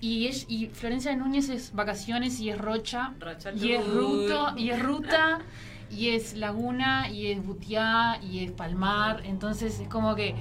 [0.02, 3.14] Y, es, y Florencia Núñez es vacaciones y es Rocha.
[3.20, 5.40] Rocha y es ruta, y es ruta,
[5.90, 9.22] y es laguna, y es Butiá, y es Palmar.
[9.26, 10.36] Entonces es como que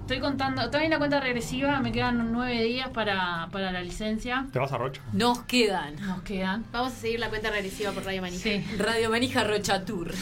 [0.00, 4.46] estoy contando, estoy en la cuenta regresiva, me quedan nueve días para, para la licencia.
[4.52, 5.02] ¿Te vas a Rocha?
[5.12, 5.96] Nos quedan.
[5.96, 6.64] Nos quedan.
[6.72, 8.42] Vamos a seguir la cuenta regresiva por Radio Manija.
[8.42, 8.64] Sí.
[8.78, 10.12] Radio Manija Rocha Tour.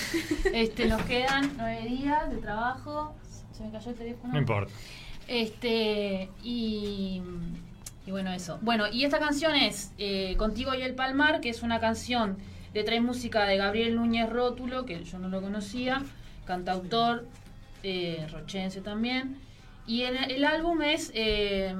[0.52, 3.14] Este, nos quedan nueve días de trabajo.
[3.52, 4.32] Se me cayó el teléfono.
[4.32, 4.72] No importa.
[5.28, 7.22] Este, y,
[8.06, 8.58] y bueno, eso.
[8.62, 12.38] Bueno, y esta canción es eh, Contigo y el Palmar, que es una canción
[12.74, 16.02] de trae música de Gabriel Núñez Rótulo, que yo no lo conocía,
[16.44, 17.26] cantautor,
[17.82, 19.36] eh, rochense también.
[19.86, 21.10] Y el, el álbum es.
[21.14, 21.74] eh,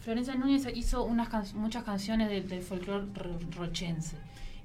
[0.00, 4.16] Florencia Núñez hizo unas muchas canciones del, del folclore ro- rochense.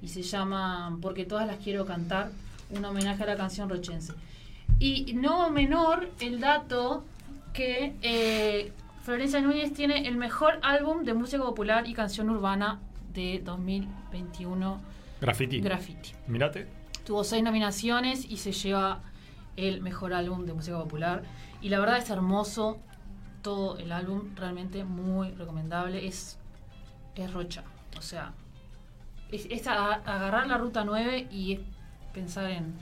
[0.02, 2.30] Y se llama Porque todas las quiero cantar,
[2.70, 4.14] un homenaje a la canción rochense.
[4.80, 7.04] Y no menor el dato
[7.52, 8.72] que eh,
[9.04, 12.80] Florencia Núñez tiene el mejor álbum de música popular y canción urbana
[13.14, 14.80] de 2021,
[15.20, 15.60] Graffiti.
[15.60, 16.12] Graffiti.
[16.26, 16.66] Mirate.
[17.04, 19.00] Tuvo seis nominaciones y se lleva
[19.56, 21.22] el mejor álbum de música popular.
[21.60, 22.78] Y la verdad es hermoso
[23.42, 26.06] todo el álbum, realmente muy recomendable.
[26.06, 26.38] Es,
[27.14, 27.64] es Rocha.
[27.96, 28.32] O sea,
[29.32, 31.60] es, es a- agarrar la ruta 9 y
[32.12, 32.74] pensar en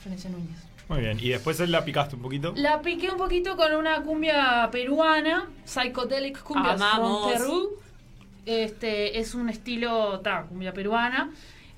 [0.00, 0.58] Florencia Núñez.
[0.88, 1.18] Muy bien.
[1.20, 2.52] Y después él la picaste un poquito.
[2.56, 7.32] La piqué un poquito con una cumbia peruana, Psychedelic Cumbia Amamos.
[7.32, 7.70] from Perú.
[8.46, 11.30] Este, es un estilo, ta, cumbia peruana.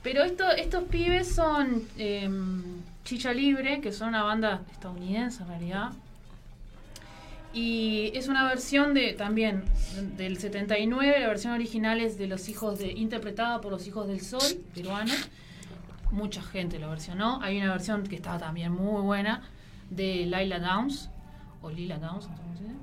[0.03, 2.63] Pero esto, estos pibes son em,
[3.05, 5.91] Chicha Libre, que son una banda estadounidense en realidad.
[7.53, 9.65] Y es una versión de también
[10.17, 14.21] del 79, la versión original es de los hijos de interpretada por los hijos del
[14.21, 14.43] sol
[14.75, 15.29] peruanos.
[16.11, 17.41] Mucha gente lo versionó.
[17.43, 19.43] Hay una versión que estaba también muy buena
[19.91, 21.09] de Laila Downs
[21.63, 22.79] o Lila Downs, no sé cómo se llama.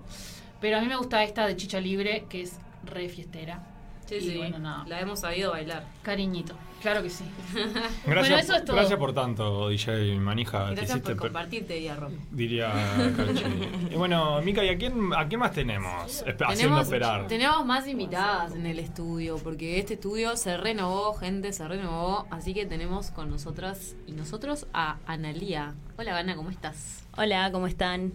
[0.60, 3.73] Pero a mí me gusta esta de Chicha Libre, que es re fiestera.
[4.20, 4.38] Sí, Y sí.
[4.38, 4.86] bueno, nada.
[4.88, 5.86] La hemos sabido bailar.
[6.01, 7.24] Cariñito, claro que sí.
[7.53, 8.76] Gracias, bueno, eso es todo.
[8.76, 10.66] gracias por tanto, DJ Manija.
[10.72, 12.14] Gracias hiciste por compartirte, día Rom.
[12.32, 12.72] Diría.
[13.91, 16.24] Y bueno, Mica, ¿y a quién, a quién más tenemos?
[16.47, 17.28] Haciendo esperar.
[17.28, 22.26] tenemos más invitadas en el estudio, porque este estudio se renovó, gente, se renovó.
[22.32, 25.74] Así que tenemos con nosotras y nosotros a Analía.
[25.97, 27.03] Hola, Ana, ¿cómo estás?
[27.18, 28.14] Hola, ¿cómo están?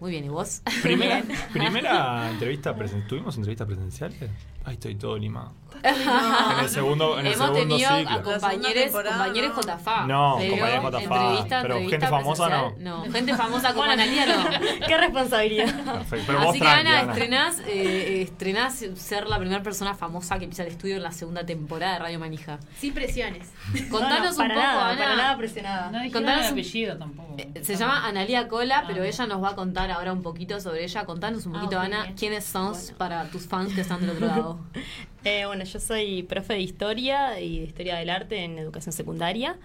[0.00, 0.62] Muy bien, ¿y vos?
[0.82, 1.22] Primera,
[1.52, 3.08] primera entrevista presencial.
[3.08, 4.30] ¿Tuvimos entrevistas presenciales?
[4.64, 5.52] Ay, estoy todo limado.
[5.82, 8.14] En el segundo, en el Hemos segundo tenido ciclo.
[8.14, 10.06] a compañeros, compañeros JFA.
[10.06, 13.02] No, compañeros JFA, Entrevista, pero entrevista gente famosa presencial, no.
[13.12, 14.44] gente famosa como Analía no.
[14.86, 15.84] Qué responsabilidad.
[15.84, 17.12] Perfecto, pero vos Así que tranqui, Ana, Ana.
[17.12, 21.10] estrenás, eh, eh, estrenás ser la primera persona famosa que pisa el estudio en la
[21.10, 22.60] segunda temporada de Radio Manija.
[22.78, 23.50] Sin presiones.
[23.90, 24.98] Contanos No, no, un poco, nada, Ana.
[24.98, 25.90] para nada presionada.
[25.90, 27.36] No Contanos el un- apellido tampoco.
[27.62, 31.04] Se llama Analia Cola, pero ella nos va a contar ahora un poquito sobre ella.
[31.06, 32.14] Contanos un Ah, poquito, Ana, bien.
[32.14, 34.51] quiénes son para tus fans que están del otro lado.
[35.24, 39.56] Eh, bueno, yo soy profe de historia y de historia del arte en educación secundaria.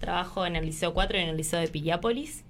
[0.00, 2.44] Trabajo en el Liceo 4 y en el Liceo de Piriápolis.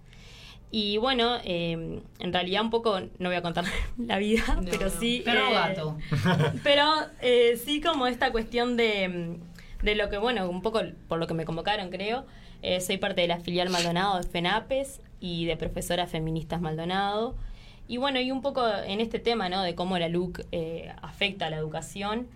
[0.71, 3.65] Y bueno, eh, en realidad un poco, no voy a contar
[3.99, 5.23] la vida, pero sí...
[5.25, 5.99] Pero eh, gato.
[6.63, 6.87] pero
[7.21, 11.27] eh, sí como esta cuestión de, mm, de lo que, bueno, un poco por lo
[11.27, 12.25] que me convocaron, creo.
[12.63, 17.35] Eh, soy parte de la filial Maldonado de FENAPES y de profesoras feministas Maldonado.
[17.93, 19.63] Y bueno, y un poco en este tema, ¿no?
[19.63, 22.27] De cómo la LUC eh, afecta a la educación.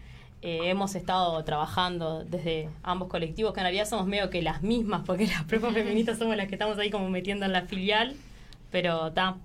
[0.42, 5.00] eh, hemos estado trabajando desde ambos colectivos, que en realidad somos medio que las mismas,
[5.06, 8.16] porque las propias feministas somos las que estamos ahí como metiendo en la filial.
[8.70, 9.38] Pero está,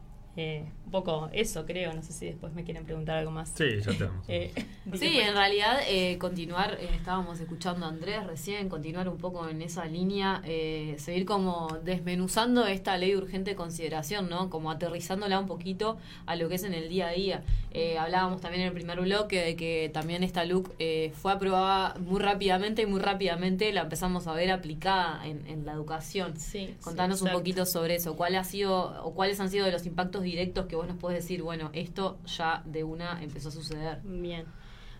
[0.91, 3.53] un poco eso creo, no sé si después me quieren preguntar algo más.
[3.55, 4.25] Sí, ya te vamos.
[4.27, 4.51] Eh,
[4.93, 9.61] Sí, en realidad eh, continuar, eh, estábamos escuchando a Andrés recién, continuar un poco en
[9.61, 14.49] esa línea, eh, seguir como desmenuzando esta ley de urgente consideración, ¿no?
[14.49, 17.43] Como aterrizándola un poquito a lo que es en el día a día.
[17.73, 21.95] Eh, hablábamos también en el primer bloque de que también esta LUC eh, fue aprobada
[21.99, 26.37] muy rápidamente y muy rápidamente la empezamos a ver aplicada en, en la educación.
[26.37, 28.17] Sí, Contanos sí, un poquito sobre eso.
[28.17, 31.23] ¿Cuál ha sido o cuáles han sido de los impactos directos que vos nos puedes
[31.23, 31.43] decir?
[31.43, 33.99] Bueno, esto ya de una empezó a suceder.
[34.03, 34.45] Bien.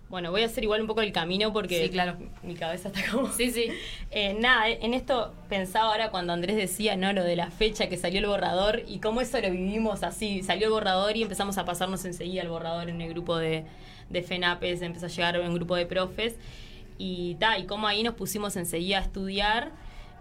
[0.09, 2.17] Bueno, voy a hacer igual un poco el camino porque Sí, claro.
[2.43, 3.31] mi cabeza está como...
[3.31, 3.69] Sí, sí.
[4.11, 7.13] Eh, nada, en esto pensaba ahora cuando Andrés decía, ¿no?
[7.13, 10.43] Lo de la fecha que salió el borrador y cómo eso lo vivimos así.
[10.43, 13.63] Salió el borrador y empezamos a pasarnos enseguida el borrador en el grupo de,
[14.09, 16.35] de FENAPES, empezó a llegar un grupo de profes
[16.97, 19.71] y ta, y cómo ahí nos pusimos enseguida a estudiar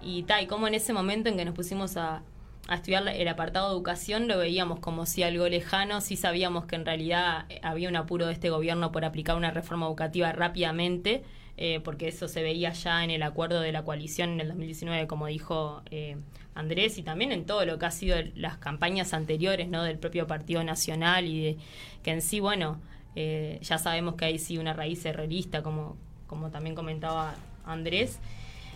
[0.00, 2.22] y ta, y cómo en ese momento en que nos pusimos a,
[2.68, 6.76] a estudiar el apartado de educación lo veíamos como si algo lejano, sí sabíamos que
[6.76, 11.24] en realidad eh, había un apuro de este gobierno por aplicar una reforma educativa rápidamente,
[11.56, 15.06] eh, porque eso se veía ya en el acuerdo de la coalición en el 2019,
[15.06, 16.16] como dijo eh,
[16.54, 19.82] Andrés, y también en todo lo que ha sido las campañas anteriores ¿no?
[19.82, 21.56] del propio Partido Nacional y de
[22.02, 22.80] que en sí, bueno,
[23.16, 25.96] Eh, ya sabemos que hay sí una raíz herrerista, como,
[26.26, 27.34] como también comentaba
[27.64, 28.18] Andrés.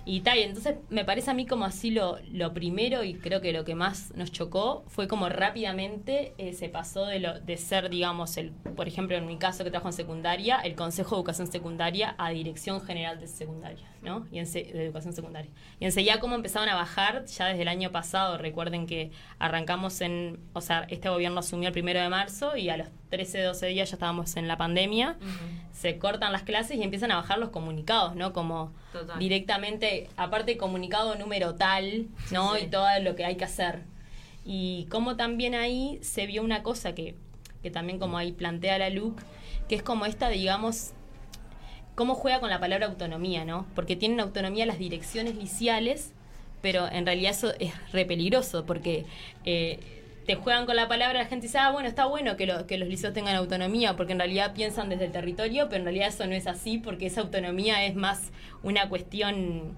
[0.07, 3.53] Y tal, entonces me parece a mí como así lo, lo primero y creo que
[3.53, 7.89] lo que más nos chocó fue como rápidamente eh, se pasó de, lo, de ser,
[7.89, 11.47] digamos, el, por ejemplo, en mi caso que trabajo en secundaria, el Consejo de Educación
[11.47, 14.27] Secundaria a Dirección General de Secundaria, ¿no?
[14.31, 15.51] Y en, de Educación Secundaria.
[15.81, 18.37] Y enseguida cómo empezaron a bajar ya desde el año pasado.
[18.37, 22.77] Recuerden que arrancamos en, o sea, este gobierno asumió el primero de marzo y a
[22.77, 25.17] los 13, 12 días ya estábamos en la pandemia.
[25.73, 28.33] Se cortan las clases y empiezan a bajar los comunicados, ¿no?
[28.33, 29.21] Como Total.
[29.21, 32.57] directamente, aparte comunicado número tal, ¿no?
[32.57, 32.65] Sí.
[32.65, 33.83] Y todo lo que hay que hacer.
[34.45, 37.15] Y como también ahí se vio una cosa que,
[37.63, 39.21] que también como ahí plantea la LUC,
[39.69, 40.91] que es como esta, digamos,
[41.95, 43.65] cómo juega con la palabra autonomía, ¿no?
[43.77, 46.13] Porque tienen autonomía las direcciones liciales,
[46.63, 49.07] pero en realidad eso es re peligroso, porque
[49.45, 49.79] eh,
[50.27, 52.79] te juegan con la palabra, la gente dice, ah, bueno, está bueno que, lo- que
[52.79, 56.27] los liceos tengan autonomía, porque en realidad piensan desde el territorio, pero en realidad eso
[56.27, 58.31] no es así, porque esa autonomía es más
[58.63, 59.77] una cuestión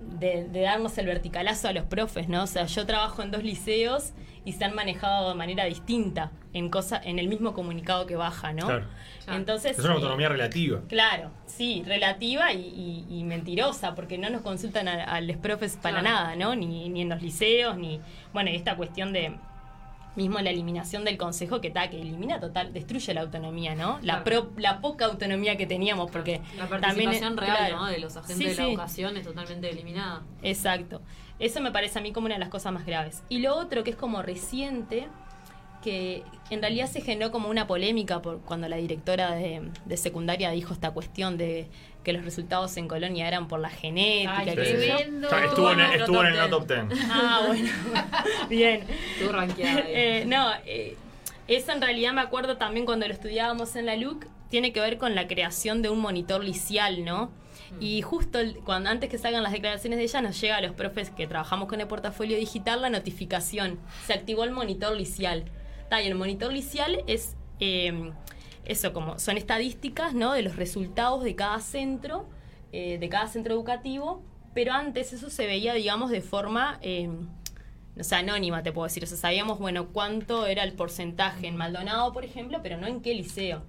[0.00, 2.44] de, de darnos el verticalazo a los profes, ¿no?
[2.44, 4.12] O sea, yo trabajo en dos liceos
[4.44, 8.52] y se han manejado de manera distinta en cosa, en el mismo comunicado que baja,
[8.52, 8.66] ¿no?
[8.66, 8.84] Claro.
[9.26, 10.80] Entonces Es una eh, autonomía relativa.
[10.88, 12.60] Claro, sí, relativa y,
[13.10, 16.14] y- y mentirosa, porque no nos consultan a, a los profes para Claro.
[16.16, 16.54] nada, ¿no?
[16.54, 18.00] Ni, ni en los liceos, ni.
[18.32, 19.34] Bueno, y esta cuestión de.
[20.18, 24.00] Mismo la eliminación del consejo que está, que elimina total, destruye la autonomía, ¿no?
[24.02, 27.76] La, pro- la poca autonomía que teníamos, porque La también participación real claro.
[27.76, 27.86] ¿no?
[27.86, 28.68] de los agentes Sí, de la sí.
[28.70, 30.22] educación es totalmente eliminada.
[30.42, 31.00] Exacto.
[31.38, 33.22] Eso me parece a mí como una de las cosas más graves.
[33.28, 35.06] Y lo otro que es como reciente,
[35.82, 40.50] que en realidad se generó como una polémica por cuando la directora de, de secundaria
[40.50, 41.68] dijo esta cuestión de
[42.04, 44.38] que los resultados en Colonia eran por la genética.
[44.38, 46.80] Ay, Estuvo en, estuvo en el top 10.
[47.10, 47.68] Ah, bueno.
[48.48, 48.82] Bien.
[49.14, 49.82] Estuvo rankeada.
[49.86, 50.96] Eh, no, eh,
[51.48, 54.96] eso en realidad me acuerdo también cuando lo estudiábamos en la LUC, tiene que ver
[54.98, 57.30] con la creación de un monitor licial, ¿no?
[57.80, 60.72] Y justo el- cuando antes que salgan las declaraciones de ella, nos llega a los
[60.72, 63.78] profes que trabajamos con el portafolio digital la notificación.
[64.06, 65.44] Se activó el monitor licial.
[65.90, 68.12] Y el monitor licial es eh,
[68.64, 70.32] eso, como son estadísticas, ¿no?
[70.32, 72.28] De los resultados de cada centro,
[72.72, 74.22] eh, de cada centro educativo,
[74.54, 77.08] pero antes eso se veía, digamos, de forma eh,
[77.98, 79.02] o sea, anónima, te puedo decir.
[79.02, 83.00] O sea, sabíamos, bueno, cuánto era el porcentaje en Maldonado, por ejemplo, pero no en
[83.00, 83.62] qué liceo.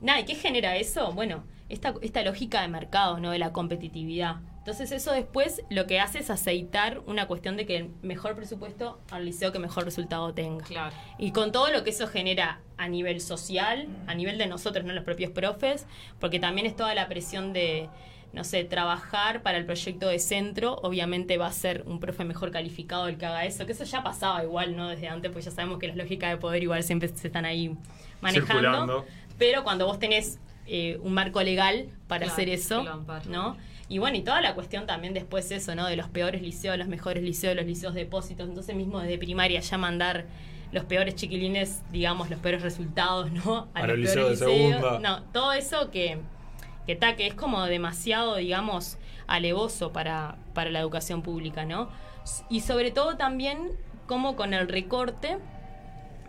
[0.00, 1.12] Nada, ¿y qué genera eso?
[1.12, 3.30] Bueno, esta, esta lógica de mercado, ¿no?
[3.30, 4.36] De la competitividad.
[4.58, 9.00] Entonces eso después lo que hace es aceitar una cuestión de que el mejor presupuesto
[9.10, 10.64] al liceo que mejor resultado tenga.
[10.64, 10.94] Claro.
[11.16, 14.92] Y con todo lo que eso genera a nivel social, a nivel de nosotros, no
[14.92, 15.86] los propios profes,
[16.20, 17.88] porque también es toda la presión de,
[18.34, 22.50] no sé, trabajar para el proyecto de centro, obviamente va a ser un profe mejor
[22.50, 24.88] calificado el que haga eso, que eso ya pasaba igual, ¿no?
[24.88, 27.74] Desde antes, pues ya sabemos que las lógicas de poder igual siempre se están ahí
[28.20, 28.52] manejando.
[28.60, 29.06] Circulando.
[29.38, 32.84] Pero cuando vos tenés eh, un marco legal para Claro, hacer eso.
[33.28, 33.56] ¿no?
[33.88, 35.86] Y bueno, y toda la cuestión también después eso, ¿no?
[35.86, 38.48] De los peores liceos, los mejores liceos, los liceos depósitos.
[38.48, 40.26] Entonces mismo desde primaria ya mandar
[40.72, 43.68] los peores chiquilines, digamos, los peores resultados, ¿no?
[43.72, 44.98] A los peores liceos de segunda.
[44.98, 46.18] No, todo eso que,
[46.86, 51.88] que, ta, que es como demasiado, digamos, alevoso para, para la educación pública, ¿no?
[52.50, 53.70] Y sobre todo también
[54.06, 55.38] como con el recorte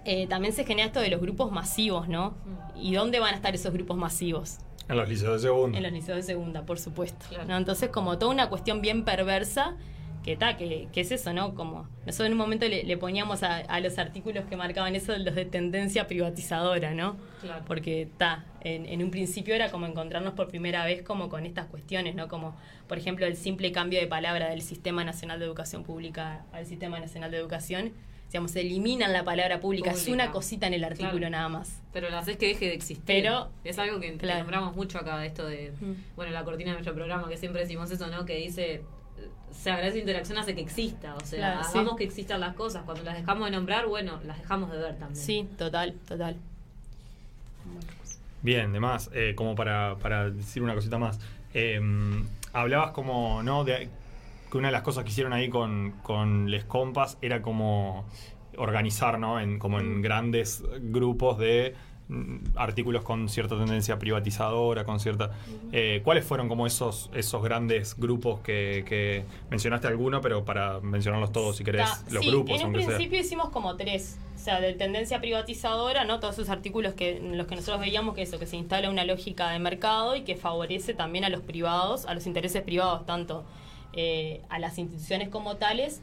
[0.05, 2.33] eh, también se genera esto de los grupos masivos, ¿no?
[2.75, 4.59] ¿Y dónde van a estar esos grupos masivos?
[4.89, 5.77] En los liceos de segunda.
[5.77, 7.25] En los liceos de segunda, por supuesto.
[7.47, 7.55] ¿no?
[7.55, 9.77] Entonces, como toda una cuestión bien perversa,
[10.23, 11.55] que ta, que, que es eso, ¿no?
[11.55, 15.17] Como nosotros en un momento le, le poníamos a, a los artículos que marcaban eso
[15.17, 17.15] los de tendencia privatizadora, ¿no?
[17.41, 17.63] Claro.
[17.65, 21.67] Porque ta, en, en un principio era como encontrarnos por primera vez como con estas
[21.67, 22.27] cuestiones, ¿no?
[22.27, 22.55] Como,
[22.87, 26.99] por ejemplo, el simple cambio de palabra del Sistema Nacional de Educación Pública al Sistema
[26.99, 27.93] Nacional de Educación.
[28.31, 31.29] Digamos, se eliminan la palabra pública, es una cosita en el artículo Claro.
[31.31, 31.81] nada más.
[31.91, 33.03] Pero la haces que deje de existir.
[33.05, 34.39] Pero- es algo que, que claro.
[34.41, 35.93] nombramos mucho acá, de esto de, Mm.
[36.15, 38.25] bueno, la cortina de nuestro programa, que siempre decimos eso, ¿no?
[38.25, 38.81] Que dice,
[39.51, 41.69] se agradece interacción hace que exista, o sea, Claro, sí.
[41.73, 42.83] hagamos que existan las cosas.
[42.83, 45.15] Cuando las dejamos de nombrar, bueno, las dejamos de ver también.
[45.25, 46.35] Sí, total, total.
[48.41, 51.19] Bien, de más, eh, como para, para decir una cosita más.
[51.53, 51.81] Eh,
[52.53, 53.63] hablabas como, ¿no?
[53.65, 53.89] De,
[54.49, 58.05] que una de las cosas que hicieron ahí con, con Les Compas era como
[58.57, 59.39] organizar, ¿no?
[59.39, 61.75] En, como en grandes grupos de
[62.09, 65.31] mm, artículos con cierta tendencia privatizadora, con cierta...
[65.71, 71.31] Eh, ¿Cuáles fueron como esos, esos grandes grupos que, que mencionaste alguno, pero para mencionarlos
[71.31, 72.87] todos si querés, Ta, los sí, grupos, en un sea?
[72.87, 74.19] principio hicimos como tres.
[74.35, 76.19] O sea, de tendencia privatizadora, ¿no?
[76.19, 79.49] Todos esos artículos que los que nosotros veíamos que eso, que se instala una lógica
[79.51, 83.43] de mercado y que favorece también a los privados, a los intereses privados, tanto
[83.93, 86.01] eh, a las instituciones como tales,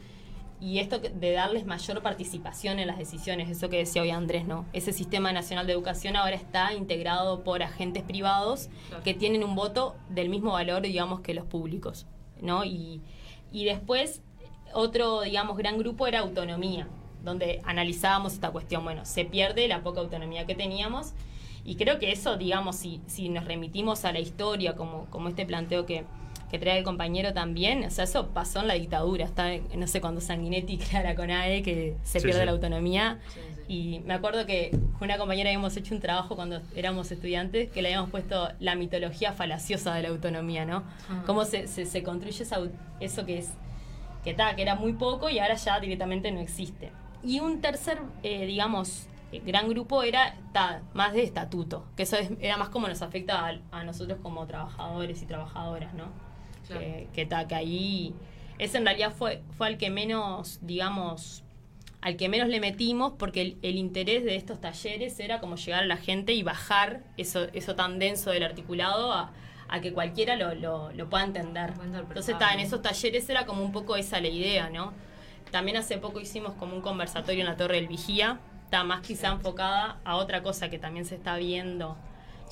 [0.61, 4.64] y esto de darles mayor participación en las decisiones, eso que decía hoy Andrés, ¿no?
[4.72, 8.70] Ese sistema nacional de educación ahora está integrado por agentes privados
[9.05, 12.07] que tienen un voto del mismo valor, digamos, que los públicos,
[12.41, 12.64] ¿no?
[12.64, 13.03] Y,
[13.53, 14.22] y después,
[14.72, 16.89] otro, digamos, gran grupo era autonomía,
[17.22, 21.12] donde analizábamos esta cuestión, bueno, se pierde la poca autonomía que teníamos,
[21.64, 25.45] y creo que eso, digamos, si, si nos remitimos a la historia, como, como este
[25.45, 26.05] planteo que,
[26.51, 30.01] que trae el compañero también, o sea, eso pasó en la dictadura, está, no sé,
[30.01, 32.47] cuando Sanguinetti crea la CONAE, que se Sí, pierde sí.
[32.47, 33.18] la autonomía,
[33.68, 37.82] y me acuerdo que con una compañera habíamos hecho un trabajo cuando éramos estudiantes, que
[37.82, 40.84] le habíamos puesto la mitología falaciosa de la autonomía, ¿no?
[41.11, 41.24] Ah.
[41.26, 42.61] Cómo se, se, se construye esa
[43.01, 43.51] eso que es,
[44.22, 46.92] que, ta, que era muy poco y ahora ya directamente no existe.
[47.24, 52.16] Y un tercer, eh, digamos, eh, gran grupo era ta, más de estatuto, que eso
[52.16, 56.05] es- era más como nos afecta a, a nosotros como trabajadores y trabajadoras, ¿no?
[56.67, 56.81] Claro.
[56.81, 58.14] Que, que, ta, que ahí,
[58.59, 61.45] ese en realidad fue, fue al que menos, digamos,
[62.01, 65.83] al que menos le metimos porque el, el interés de estos talleres era como llegar
[65.83, 69.33] a la gente y bajar eso, eso tan denso del articulado a,
[69.69, 71.73] a que cualquiera lo, lo, lo pueda entender.
[71.83, 74.93] Entonces está, en esos talleres era como un poco esa la idea, ¿no?
[75.51, 79.29] También hace poco hicimos como un conversatorio en la Torre del Vigía, está más quizá
[79.29, 81.97] enfocada a otra cosa que también se está viendo,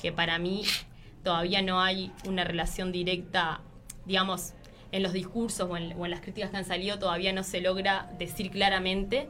[0.01, 0.63] que para mí
[1.23, 3.61] todavía no hay una relación directa,
[4.05, 4.53] digamos,
[4.91, 7.59] en los discursos o en, o en las críticas que han salido todavía no se
[7.61, 9.27] logra decir claramente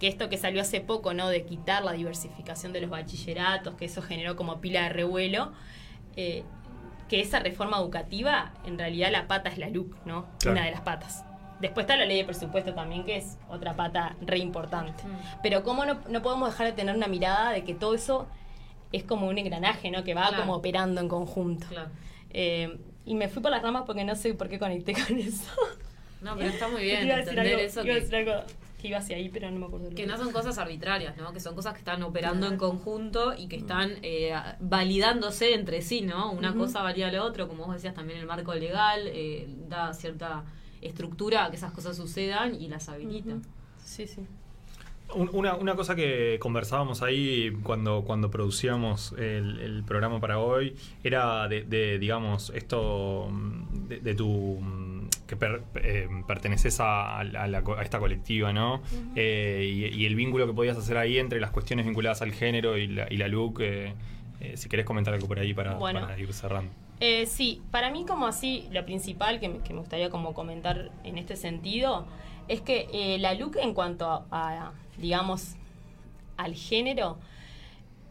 [0.00, 1.28] que esto que salió hace poco, ¿no?
[1.28, 5.52] De quitar la diversificación de los bachilleratos, que eso generó como pila de revuelo,
[6.16, 6.44] eh,
[7.08, 10.26] que esa reforma educativa, en realidad la pata es la LUC, ¿no?
[10.38, 10.56] Claro.
[10.56, 11.24] Una de las patas.
[11.60, 15.02] Después está la ley de presupuesto también, que es otra pata re importante.
[15.42, 18.28] Pero ¿cómo no, no podemos dejar de tener una mirada de que todo eso
[18.92, 20.04] es como un engranaje, ¿no?
[20.04, 20.42] Que va Claro.
[20.42, 21.66] como operando en conjunto.
[22.30, 22.78] Eh,
[23.08, 25.44] y me fui por las ramas porque no sé por qué conecté con eso.
[26.20, 28.32] No, pero está muy bien Iba a entender algo- eso iba a que- decir algo
[28.80, 29.88] que iba hacia ahí, pero no me acuerdo.
[29.88, 31.32] Que que no son cosas arbitrarias, ¿no?
[31.32, 36.02] Que son cosas que están operando en conjunto y que están eh, validándose entre sí,
[36.02, 36.30] ¿no?
[36.30, 40.44] Una cosa valida lo otro, como vos decías, también el marco legal eh, da cierta
[40.80, 43.34] estructura a que esas cosas sucedan y las habilita.
[43.84, 44.22] Sí, sí.
[45.14, 50.76] Un- Una, una cosa que conversábamos ahí cuando, cuando producíamos el, el programa para hoy
[51.02, 54.58] era de, de, digamos, esto mm, de, de tu.
[54.60, 58.82] mm, que per- eh, perteneces a, a la co- a esta colectiva, ¿no?
[59.16, 62.76] Eh, y, y el vínculo que podías hacer ahí entre las cuestiones vinculadas al género
[62.78, 63.60] y la, y la LUC.
[63.60, 63.94] eh,
[64.54, 66.00] si querés comentar algo por ahí para, Bueno.
[66.00, 66.70] para ir cerrando.
[67.26, 71.16] Sí, para mí como así, lo principal que me, que me gustaría como comentar en
[71.18, 72.06] este sentido
[72.48, 75.54] es que eh, la LUC en cuanto a, digamos,
[76.36, 77.18] al género,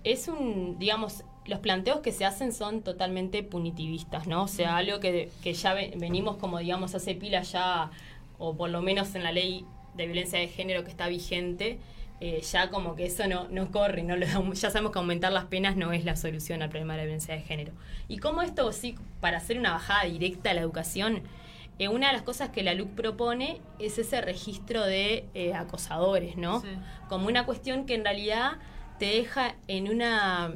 [0.03, 4.43] es un, digamos, los planteos que se hacen son totalmente punitivistas, ¿no?
[4.43, 7.89] O sea, algo que, que ya ve- venimos como, digamos, hace pila ya,
[8.37, 9.65] o por lo menos en la ley
[9.95, 11.79] de violencia de género que está vigente,
[12.19, 15.45] eh, ya como que eso no, no corre, no da- ya sabemos que aumentar las
[15.45, 17.71] penas no es la solución al problema de la violencia de género.
[18.07, 21.21] Y como esto sí, para hacer una bajada directa a la educación,
[21.79, 26.37] eh, una de las cosas que la LUC propone es ese registro de eh, acosadores,
[26.37, 26.63] ¿no?
[27.07, 28.53] Como una cuestión que en realidad
[28.99, 30.53] te deja en una...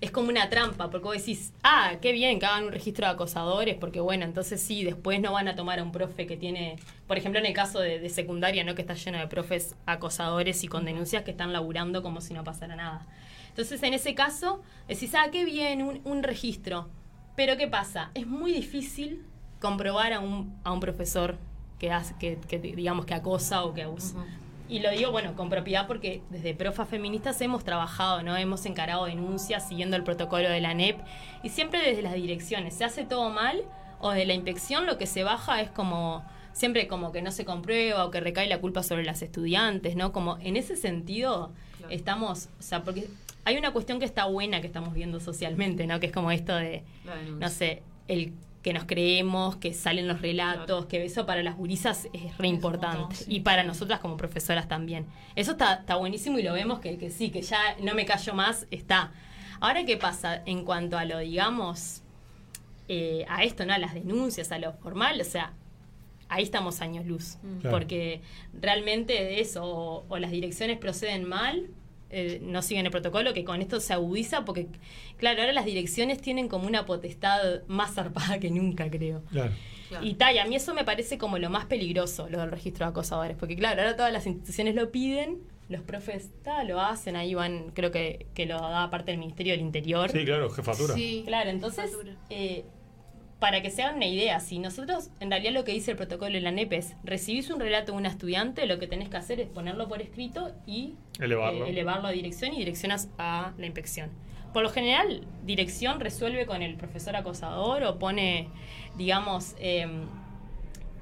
[0.00, 3.12] Es como una trampa, porque vos decís, ah, qué bien que hagan un registro de
[3.12, 6.74] acosadores, porque bueno, entonces sí, después no van a tomar a un profe que tiene,
[7.06, 8.74] por ejemplo, en el caso de, de secundaria, ¿no?
[8.74, 12.42] Que está lleno de profes acosadores y con denuncias que están laburando como si no
[12.42, 13.06] pasara nada.
[13.50, 16.88] Entonces, en ese caso, decís, ah, qué bien, un, un registro.
[17.36, 18.10] Pero ¿qué pasa?
[18.14, 19.24] Es muy difícil
[19.62, 21.38] comprobar a un, a un profesor
[21.78, 24.16] que, hace, que, que, digamos, que acosa o que abusa.
[24.68, 28.36] Y lo digo, bueno, con propiedad porque desde Profas Feministas hemos trabajado, ¿no?
[28.36, 30.98] Hemos encarado denuncias siguiendo el protocolo de la NEP
[31.42, 32.74] y siempre desde las direcciones.
[32.74, 33.62] Se hace todo mal
[34.00, 37.44] o de la inspección lo que se baja es como siempre como que no se
[37.44, 40.12] comprueba o que recae la culpa sobre las estudiantes, ¿no?
[40.12, 41.52] Como en ese sentido
[41.88, 43.08] estamos, o sea, porque
[43.44, 46.00] hay una cuestión que está buena que estamos viendo socialmente, ¿no?
[46.00, 46.82] Que es como esto de,
[47.38, 48.32] no sé, el
[48.62, 53.16] que nos creemos, que salen los relatos, que eso para las gurisas es re importante.
[53.26, 55.06] Y para nosotras como profesoras también.
[55.34, 58.34] Eso está, está buenísimo y lo vemos que, que sí, que ya no me callo
[58.34, 59.12] más, está.
[59.60, 62.02] Ahora, ¿qué pasa en cuanto a lo, digamos,
[62.88, 63.74] eh, a esto, ¿no?
[63.74, 65.52] A las denuncias, a lo formal, o sea,
[66.28, 67.38] ahí estamos años luz.
[67.42, 67.58] Mm.
[67.58, 67.76] Claro.
[67.76, 68.22] Porque
[68.60, 71.68] realmente de eso, o, o las direcciones proceden mal,
[72.12, 74.68] eh, no siguen el protocolo, que con esto se agudiza, porque,
[75.16, 79.22] claro, ahora las direcciones tienen como una potestad más zarpada que nunca, creo.
[79.30, 79.52] Claro.
[80.00, 82.86] Y tal, y a mí eso me parece como lo más peligroso, lo del registro
[82.86, 87.16] de acosadores, porque claro, ahora todas las instituciones lo piden, los profes ta, lo hacen,
[87.16, 90.10] ahí van, creo que, que lo da parte del Ministerio del Interior.
[90.10, 90.94] Sí, claro, jefatura.
[91.26, 91.96] Claro, entonces,
[92.30, 92.64] eh,
[93.42, 96.32] para que se hagan una idea, si nosotros, en realidad lo que dice el protocolo
[96.32, 99.40] de la NEP es, recibís un relato de un estudiante, lo que tenés que hacer
[99.40, 101.66] es ponerlo por escrito y Elevarlo.
[101.66, 104.10] eh, elevarlo a dirección y direccionas a la inspección.
[104.52, 108.48] Por lo general, dirección resuelve con el profesor acosador o pone,
[108.96, 109.88] digamos, eh,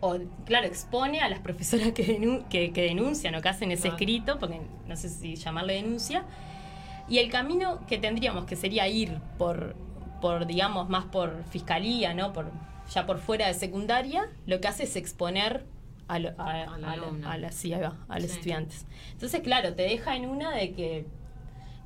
[0.01, 3.89] o claro, expone a las profesoras que, denu- que, que denuncian o que hacen ese
[3.89, 6.25] escrito, porque no sé si llamarle denuncia.
[7.07, 9.77] Y el camino que tendríamos, que sería ir por,
[10.20, 12.32] por digamos, más por fiscalía, ¿no?
[12.32, 12.51] Por,
[12.92, 15.64] ya por fuera de secundaria, lo que hace es exponer
[16.09, 17.32] a, lo- a, a la- alumna.
[17.32, 18.36] a la- sí, ahí va, a los Sí.
[18.38, 18.86] estudiantes.
[19.12, 21.06] Entonces, claro, te deja en una de que,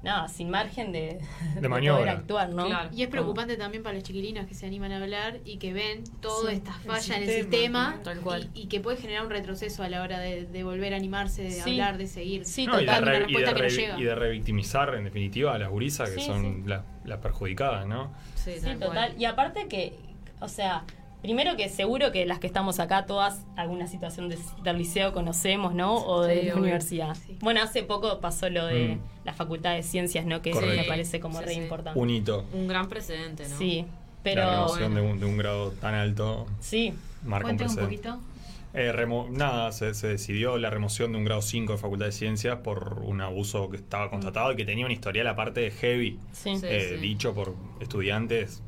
[0.05, 1.19] nada, sin margen de,
[1.61, 2.03] De maniobra.
[2.03, 2.69] poder actuar, ¿no?
[2.93, 6.05] Y es preocupante también para las chiquilinas que se animan a hablar y que ven
[6.21, 8.51] toda Sí, esta el falla en el sistema, sistema tal cual.
[8.55, 11.43] Y, y que puede generar un retroceso a la hora de, de volver a animarse,
[11.43, 11.71] de Sí.
[11.73, 12.45] hablar, de seguir.
[12.45, 13.99] Sí, No, y, de dando una re- y, de respuesta que no re- llega.
[13.99, 16.69] y de revictimizar, en definitiva, a las gurisas que Sí, son sí.
[16.69, 18.13] las las perjudicadas, ¿no?
[18.35, 18.89] Sí, Sí, tal cual.
[18.91, 19.15] total.
[19.21, 19.95] Y aparte que,
[20.41, 20.85] o sea,
[21.25, 25.75] primero que seguro que las que estamos acá todas alguna situación de- del liceo conocemos,
[25.75, 25.95] ¿no?
[25.97, 27.17] O de Sí, la universidad.
[27.41, 29.01] Bueno, hace poco pasó lo de Mm.
[29.25, 30.43] la Facultad de Ciencias, ¿no?
[30.43, 31.61] Que eso me parece como Sí, re sí.
[31.61, 31.99] importante.
[31.99, 32.45] Un hito.
[32.53, 33.57] Un gran precedente, ¿no?
[33.57, 33.87] Sí, la
[34.23, 34.51] pero...
[34.51, 36.93] remoción de, un, de un grado tan alto Sí.
[37.25, 37.85] marca un un precedente.
[37.85, 38.19] poquito.
[38.75, 42.13] Eh, remo- nada, se, se decidió la remoción de un grado 5 de Facultad de
[42.13, 46.19] Ciencias por un abuso que estaba constatado y que tenía un historial aparte de heavy,
[46.33, 46.57] Sí.
[46.57, 47.01] Sí, eh, sí.
[47.01, 48.63] dicho por estudiantes,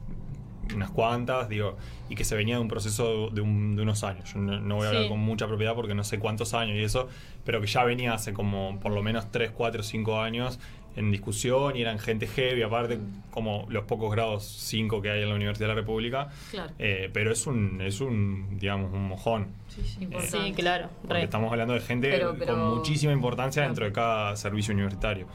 [0.74, 1.76] unas cuantas, digo,
[2.08, 4.32] y que se venía de un proceso de, un- de unos años.
[4.34, 5.08] Yo no, no voy a hablar Sí.
[5.08, 7.08] con mucha propiedad porque no sé cuántos años y eso,
[7.44, 10.58] pero que ya venía hace como por lo menos 3, 4, 5 años
[10.96, 12.98] en discusión y eran gente heavy, aparte
[13.30, 16.28] como los pocos grados 5 que hay en la Universidad de la República.
[16.50, 16.72] Claro.
[16.78, 19.48] Eh, pero es un, es un, digamos, un mojón.
[20.00, 20.38] Importante.
[20.46, 20.88] Sí, claro.
[21.02, 21.22] Porque re.
[21.24, 25.26] estamos hablando de gente Pero- pero- con muchísima importancia dentro de cada servicio universitario.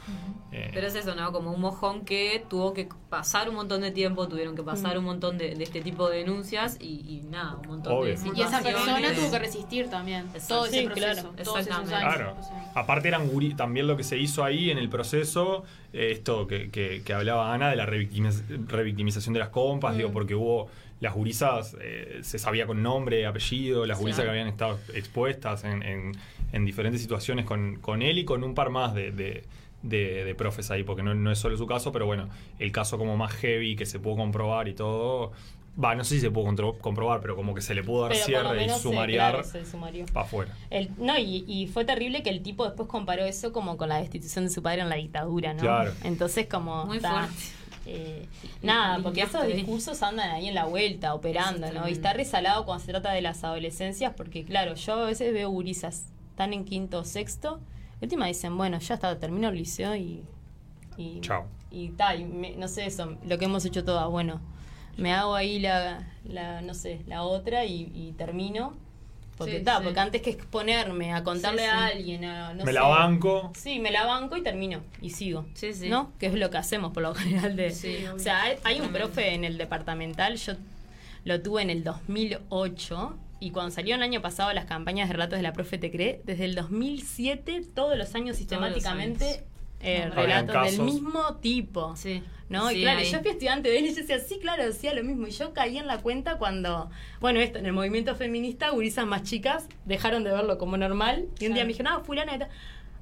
[0.54, 1.32] Eh, Pero es eso, ¿no?
[1.32, 5.06] Como un mojón que tuvo que pasar un montón de tiempo, tuvieron que pasar un
[5.06, 8.18] montón de, de este tipo de denuncias y, y nada, un montón Obvio.
[8.20, 11.96] de Y esa persona tuvo que resistir también todo ese Sí, proceso, claro, exactamente.
[11.96, 12.16] años.
[12.16, 12.36] Claro.
[12.76, 15.64] Aparte eran guri- también lo que se hizo ahí en el proceso,
[15.94, 20.12] eh, esto que, que- que hablaba Ana de la revictimiz- revictimización de las compas, digo,
[20.12, 20.68] porque hubo
[21.02, 24.30] las gurisas, eh, se sabía con nombre, apellido, las gurisas Claro.
[24.34, 26.12] que habían estado expuestas en, en-
[26.54, 29.44] en diferentes situaciones con, con él y con un par más de, de-
[29.84, 32.30] de- de profes ahí, porque no, no es solo su caso, pero bueno,
[32.60, 35.32] el caso como más heavy que se pudo comprobar y todo,
[35.84, 38.12] va, no sé si se pudo contro- comprobar, pero como que se le pudo dar
[38.12, 39.50] Pero cierre y se- sumariar claro,
[40.14, 40.54] para afuera.
[40.70, 43.98] El, no, y, y fue terrible que el tipo después comparó eso como con la
[43.98, 45.62] destitución de su padre en la dictadura, ¿no?
[45.62, 45.94] Claro.
[46.04, 46.86] Entonces como...
[46.86, 47.61] Muy ta, fuerte.
[47.86, 48.28] Eh,
[48.62, 51.88] nada, porque esos discursos andan ahí en la vuelta, operando, ¿no?
[51.88, 55.50] Y está resalado cuando se trata de las adolescencias, porque claro, yo a veces veo
[55.50, 57.60] gurisas, están en quinto o sexto,
[58.00, 60.24] y última dicen, bueno, ya está, termino el liceo y...
[60.98, 61.46] y Chao.
[61.72, 64.40] y tal, y me- no sé eso, lo que hemos hecho todas, bueno,
[64.98, 68.74] me hago ahí la, la no sé, la otra y, y termino.
[69.46, 69.84] Porque Sí, ta, sí.
[69.84, 73.52] porque antes que exponerme a contarle Sí, a alguien, a, no Me sé, la banco.
[73.56, 75.46] Sí, me la banco y termino y sigo.
[75.54, 75.90] Sí, sí.
[75.90, 76.12] ¿No?
[76.20, 77.72] Que es lo que hacemos por lo general de...
[77.72, 80.54] Sí, o sea, hay, hay un profe en el departamental, yo
[81.24, 85.38] lo tuve en el 2008 y cuando salió el año pasado las campañas de relatos
[85.38, 89.40] de la profe Te Cree, desde el 2007 todos los años sistemáticamente años.
[89.82, 91.96] eh, relatos del mismo tipo.
[91.96, 92.24] Sí.
[92.52, 92.70] ¿No?
[92.70, 93.10] Sí, y claro, ahí.
[93.12, 95.26] yo fui estudiante de él y yo decía, sí, claro, decía lo mismo.
[95.28, 99.24] Y yo caí en la cuenta cuando, bueno, esto, en el movimiento feminista, gurisas más
[99.24, 101.28] chicas dejaron de verlo como normal.
[101.40, 102.50] Y un día me dijeron, ah, fulana,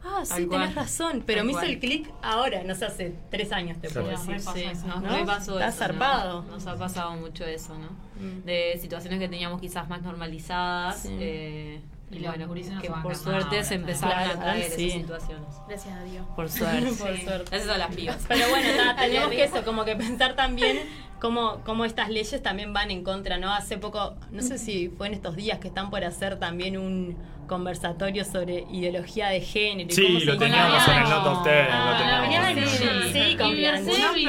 [0.04, 0.62] ah, sí, Tal cual.
[0.62, 1.24] tenés razón.
[1.26, 4.08] Pero Tal me hizo el clic ahora, no sé, hace tres años te Claro.
[4.10, 4.40] puedo decir.
[4.54, 5.00] Sí, eso, ¿no?
[5.02, 5.86] nos repasó Está eso, ¿no?
[5.88, 6.42] zarpado.
[6.44, 7.90] Nos ha pasado mucho eso, ¿no?
[8.24, 8.46] Mm.
[8.46, 11.02] De situaciones que teníamos quizás más normalizadas.
[11.02, 11.10] Sí.
[11.20, 13.81] eh, Y bueno, gurises no que por suerte ahora, se claro.
[13.81, 14.86] empezaron Claro, a traer sí.
[14.88, 15.48] esas situaciones.
[15.68, 16.26] gracias a Dios.
[16.36, 16.81] Por suerte.
[16.88, 17.45] Por suerte.
[17.52, 18.26] Gracias a las pibas.
[18.27, 20.80] Pero bueno, nada, tenemos que eso, como que pensar también
[21.19, 23.53] cómo, cómo estas leyes también van en contra, ¿no?
[23.53, 27.15] Hace poco, no sé si fue en estos días que están por hacer también un
[27.50, 29.90] conversatorio sobre ideología de género.
[29.90, 31.16] y Sí, cómo se lo teníamos en el engaña.
[31.24, 32.70] Not of Ten, lo Ah, teníamos.
[32.72, 34.26] sí, sí, con Bianchi.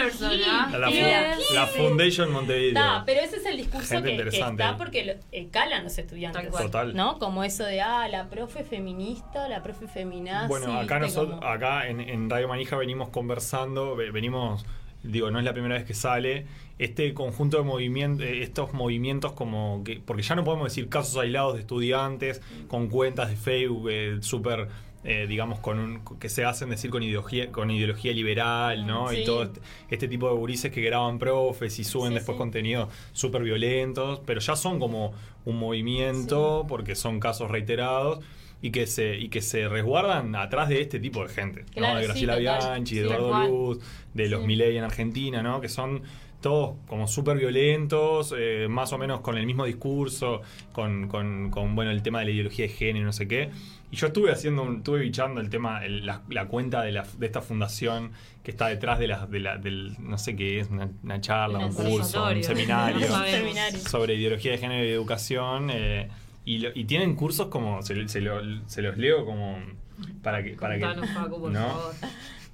[0.73, 2.69] La, la Foundation Montevideo.
[2.69, 5.97] Está, pero ese es el discurso Gente que, que está porque lo, eh, calan los
[5.99, 6.43] estudiantes.
[6.43, 6.65] Tal cual.
[6.65, 6.97] Total.
[6.97, 7.19] ¿No?
[7.19, 10.49] Como eso de, ah, la profe feminista, la profe feminazi.
[10.49, 14.65] Bueno, acá nosotros, Como- acá en, en Radio Manija venimos conversando, ve- venimos,
[15.03, 16.47] digo, no es la primera vez que sale,
[16.81, 21.55] este conjunto de movimientos, estos movimientos como que, porque ya no podemos decir casos aislados
[21.55, 24.69] de estudiantes con cuentas de Facebook eh, súper,
[25.05, 29.09] eh, digamos, con un, que se hacen decir con ideología, con ideología liberal, ¿no?
[29.11, 29.19] Sí.
[29.19, 32.39] Y todo este, este tipo de gurises que graban profes y suben Sí, después sí.
[32.39, 35.13] contenidos súper violentos, pero ya son como
[35.45, 38.21] un movimiento, porque son casos reiterados.
[38.63, 42.01] Y que, se, y que se resguardan atrás de este tipo de gente, Claro, ¿no?
[42.01, 42.37] De Graciela.
[42.37, 43.49] Bianchi, de Sí, Eduardo.
[43.49, 43.79] Luz,
[44.13, 44.47] de los Sí.
[44.49, 45.63] Milei en Argentina, ¿no?
[45.63, 46.03] Que son
[46.41, 50.43] todos como súper violentos, eh, más o menos con el mismo discurso,
[50.73, 53.51] con, con- con, bueno, el tema de la ideología de género y no sé qué.
[53.93, 57.05] Y yo estuve haciendo, un- estuve bichando el tema, el- la, la cuenta de, la,
[57.19, 58.13] de esta fundación
[58.43, 61.59] que está detrás de la, de la- del, no sé qué es, una, una charla,
[61.59, 63.07] Un curso, un seminario
[63.73, 65.71] No sobre ideología de género y educación.
[65.73, 66.09] eh,
[66.45, 69.59] y, lo- y tienen cursos como, se, se lo- se los leo como
[70.23, 70.53] para que...
[70.53, 71.61] Para que Contanos, Paco, por ¿no?
[71.69, 71.95] favor.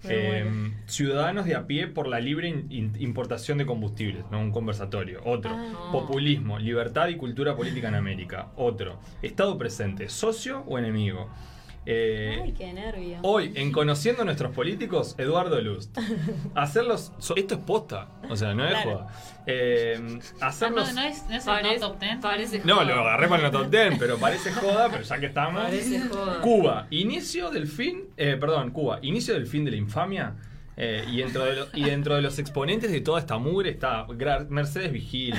[0.04, 0.76] Eh, muero.
[0.86, 4.38] ciudadanos de a pie por la libre in- importación de combustibles, ¿no?
[4.40, 5.20] un conversatorio.
[5.24, 5.88] Otro, Ah.
[5.92, 8.48] populismo, libertad y cultura política en América.
[8.56, 11.28] Otro, Estado presente, socio o enemigo.
[11.88, 13.18] Eh, Ay, qué nervio.
[13.22, 15.96] Hoy, en Conociendo a nuestros políticos, Eduardo Lust.
[16.54, 17.12] Hacerlos.
[17.18, 18.08] so- esto es posta.
[18.28, 18.90] O sea, no es Claro.
[18.98, 19.06] joda.
[19.46, 20.88] Eh, hacerlos.
[20.88, 22.16] Ah, No, no es, no es el no top 10.
[22.20, 25.62] Parece No, lo agarré para el top 10, pero parece joda, pero ya que estamos.
[25.62, 26.40] Parece joda.
[26.40, 28.06] Cuba, inicio del fin.
[28.16, 30.34] eh, perdón, Cuba, inicio del fin de la infamia.
[30.78, 34.06] eh, y, dentro de lo- y dentro de los exponentes de toda esta mugre está
[34.50, 35.34] Mercedes Vigil,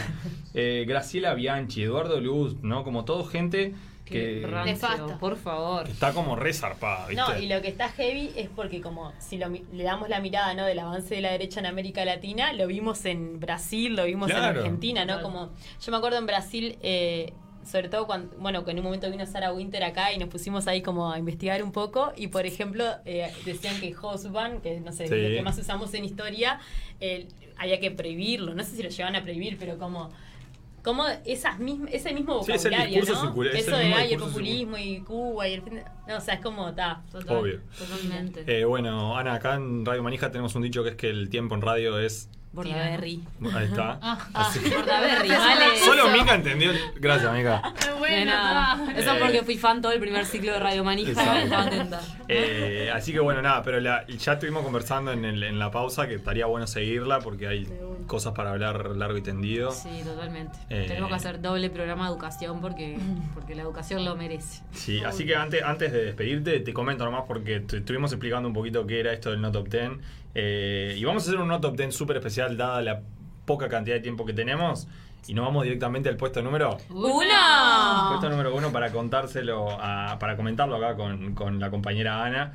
[0.56, 2.84] eh, Graciela Bianchi, Eduardo Luz, ¿no?
[2.84, 3.76] Como todo gente
[4.09, 5.17] que, rancio, Nefasta.
[5.19, 5.85] por favor.
[5.85, 7.21] que está como re zarpada, ¿viste?
[7.21, 10.19] No, y lo que está heavy es porque como si lo mi- le damos la
[10.19, 10.65] mirada ¿no?
[10.65, 14.38] del avance de la derecha en América Latina, lo vimos en Brasil, lo vimos en.
[14.38, 15.21] Argentina, ¿no?
[15.21, 15.51] Como
[15.84, 17.34] yo me acuerdo en Brasil, eh,
[17.65, 20.67] sobre todo cuando, bueno, que en un momento vino Sarah Winter acá y nos pusimos
[20.67, 24.93] ahí como a investigar un poco y por ejemplo eh, decían que Hosban, que no
[24.93, 25.15] sé, Sí.
[25.15, 26.59] lo que más usamos en historia,
[27.01, 27.27] eh,
[27.57, 30.09] había que prohibirlo, no sé si lo llevan a prohibir, pero como...
[30.88, 33.27] Como esas mism- ese mismo Sí, es el vocabulario, discurso ¿no?
[33.27, 35.85] circular, es Eso el de mismo ay, el populismo y Cuba y el fin de-
[36.07, 37.01] No, o sea, es como, está.
[37.27, 37.59] Obvio.
[37.77, 38.43] Totalmente.
[38.47, 41.55] Eh, bueno, Ana, acá en Radio Manija tenemos un dicho que es que el tiempo
[41.55, 42.30] en radio es.
[42.53, 43.22] Bordaberry.
[43.53, 43.99] Ahí está.
[44.02, 44.60] Ah, Así.
[44.69, 45.78] Bordaberry, vale.
[45.86, 46.72] Solo Mica entendió.
[46.95, 47.61] Gracias, Mica.
[48.26, 48.94] Nada.
[48.95, 51.11] Eso Eh, porque fui fan todo el primer ciclo de Radio Manija.
[51.11, 51.40] Exacto.
[51.44, 52.02] Estaba atenta.
[52.30, 56.07] Eh, así que bueno, nada, pero la- ya estuvimos conversando en, el- en la pausa
[56.07, 57.68] que estaría bueno seguirla porque hay
[58.07, 59.72] cosas para hablar largo y tendido.
[59.72, 60.57] Sí, totalmente.
[60.69, 60.86] Eh.
[60.88, 62.98] Tenemos que hacer doble programa de educación porque,
[63.34, 64.64] porque la educación lo merece.
[64.72, 68.53] Sí, así que antes, antes de despedirte, te comento nomás porque te estuvimos explicando un
[68.56, 69.91] poquito qué era esto del No Top 10.
[70.36, 73.02] Eh, y vamos a hacer un No Top 10 súper especial dada la
[73.45, 74.88] poca cantidad de tiempo que tenemos.
[75.28, 78.08] Y nos vamos directamente al puesto número ¡Uno!
[78.10, 82.54] Puesto número uno para contárselo, a- para comentarlo acá con, con la compañera Ana,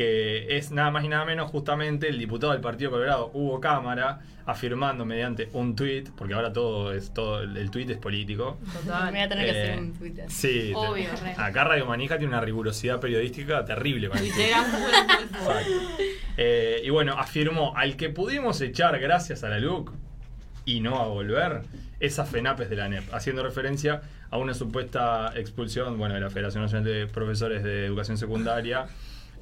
[0.00, 4.20] que es nada más y nada menos justamente el diputado del Partido Colorado, Hugo Cámara,
[4.46, 8.58] afirmando mediante un tuit, porque ahora todo es todo el, tuit es político.
[8.86, 10.24] Me voy a tener que Eh, hacer un Twitter.
[10.30, 11.34] Sí, Obvio, te- re.
[11.36, 14.08] acá Radio Manija tiene una rigurosidad periodística terrible.
[14.08, 14.30] con el.
[16.36, 19.92] Eh, y bueno, afirmó, al que pudimos echar gracias a la LUC
[20.64, 21.60] y no a volver,
[21.98, 24.00] es a FENAPES de la NEP, haciendo referencia
[24.30, 28.86] a una supuesta expulsión bueno, de la Federación Nacional de Profesores de Educación Secundaria,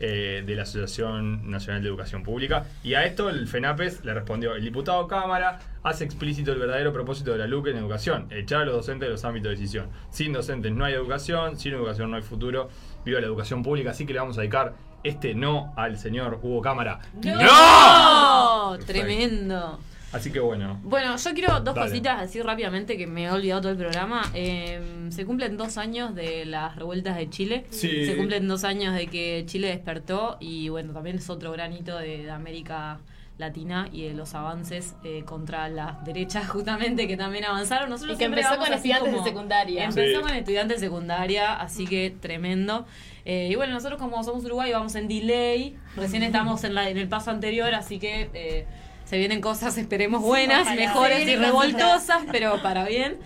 [0.01, 2.67] eh, de la Asociación Nacional de Educación Pública.
[2.83, 7.33] Y a esto el FENAPES le respondió, el diputado Cámara hace explícito el verdadero propósito
[7.33, 9.89] de la LUC en educación, echar a los docentes de los ámbitos de decisión.
[10.11, 12.69] Sin docentes no hay educación, sin educación no hay futuro,
[13.05, 16.61] viva la educación pública, así que le vamos a dedicar este no al señor Hugo
[16.61, 17.01] Cámara.
[17.15, 18.77] ¡No!
[18.77, 18.93] Perfecto.
[18.93, 19.79] Tremendo.
[20.13, 20.81] Así que bueno.
[20.85, 21.89] Bueno, yo quiero dos Dale.
[21.91, 24.23] cositas decir rápidamente que me he olvidado todo el programa.
[24.35, 24.81] Eh,
[25.11, 27.67] se cumplen dos años de las revueltas de Chile.
[27.71, 28.07] Sí.
[28.07, 32.23] Se cumplen dos años de que Chile despertó y bueno, también es otro granito de,
[32.25, 33.01] de América
[33.37, 37.91] Latina y de los avances eh, contra las derechas justamente que también avanzaron.
[37.91, 39.85] Nosotros Y que empezó con así estudiantes como- de secundaria.
[39.85, 40.23] Empezó Sí.
[40.27, 42.87] con estudiantes de secundaria, así que tremendo.
[43.27, 45.77] Eh, y bueno, nosotros como somos Uruguay vamos en delay.
[45.97, 48.67] Recién estamos en, la, en el paso anterior, así que eh,
[49.09, 53.17] se vienen cosas, esperemos, buenas, mejores y revoltosas, pero para bien.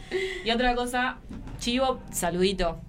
[0.45, 1.19] Y otra cosa,
[1.59, 2.81] Chivo, saludito.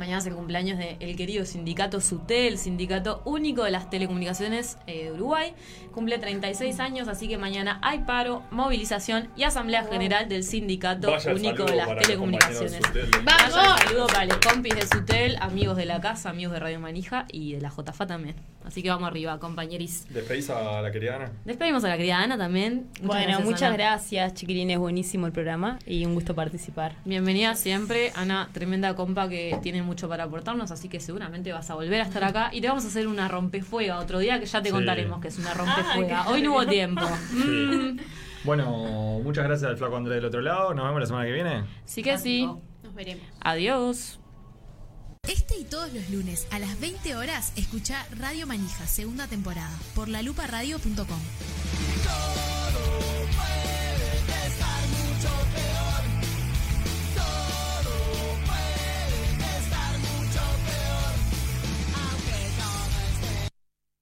[0.00, 5.12] Mañana es el cumpleaños del querido sindicato SUTEL, sindicato único de las telecomunicaciones eh, de
[5.12, 5.52] Uruguay.
[5.92, 11.34] Cumple 36 años, así que mañana hay paro, movilización y asamblea general del sindicato Vaya
[11.34, 12.80] único de las de telecomunicaciones.
[13.24, 13.80] Vaya ¡Vamos!
[13.80, 17.52] saludo para los compis de SUTEL, amigos de la casa, amigos de Radio Manija y
[17.52, 18.36] de la JFA también.
[18.64, 20.06] Así que vamos arriba, compañeris.
[20.10, 21.32] ¿Despedís a la querida Ana?
[21.44, 22.86] Despedimos a la querida Ana también.
[23.02, 23.76] Muchas Bueno, gracias, muchas Ana.
[23.76, 24.78] gracias, chiquilines.
[24.78, 26.94] Buenísimo el programa y un gusto participar.
[27.04, 31.74] Bienvenida siempre, Ana, tremenda compa que tiene mucho para aportarnos, así que seguramente vas a
[31.74, 34.62] volver a estar acá y te vamos a hacer una rompefuega otro día que ya
[34.62, 34.72] te Sí.
[34.74, 36.20] contaremos que es una rompefuega.
[36.20, 37.02] Ah, qué Hoy no hubo tiempo.
[37.32, 37.98] Mm.
[38.44, 40.72] Bueno, muchas gracias al flaco Andrés del otro lado.
[40.72, 41.64] Nos vemos la semana que viene.
[41.84, 42.46] Sí que sí.
[42.82, 43.24] Nos veremos.
[43.40, 44.18] Adiós.
[45.28, 50.08] Este y todos los lunes a las 20 horas escucha Radio Manija, segunda temporada, por
[50.08, 51.20] laluparadio.com.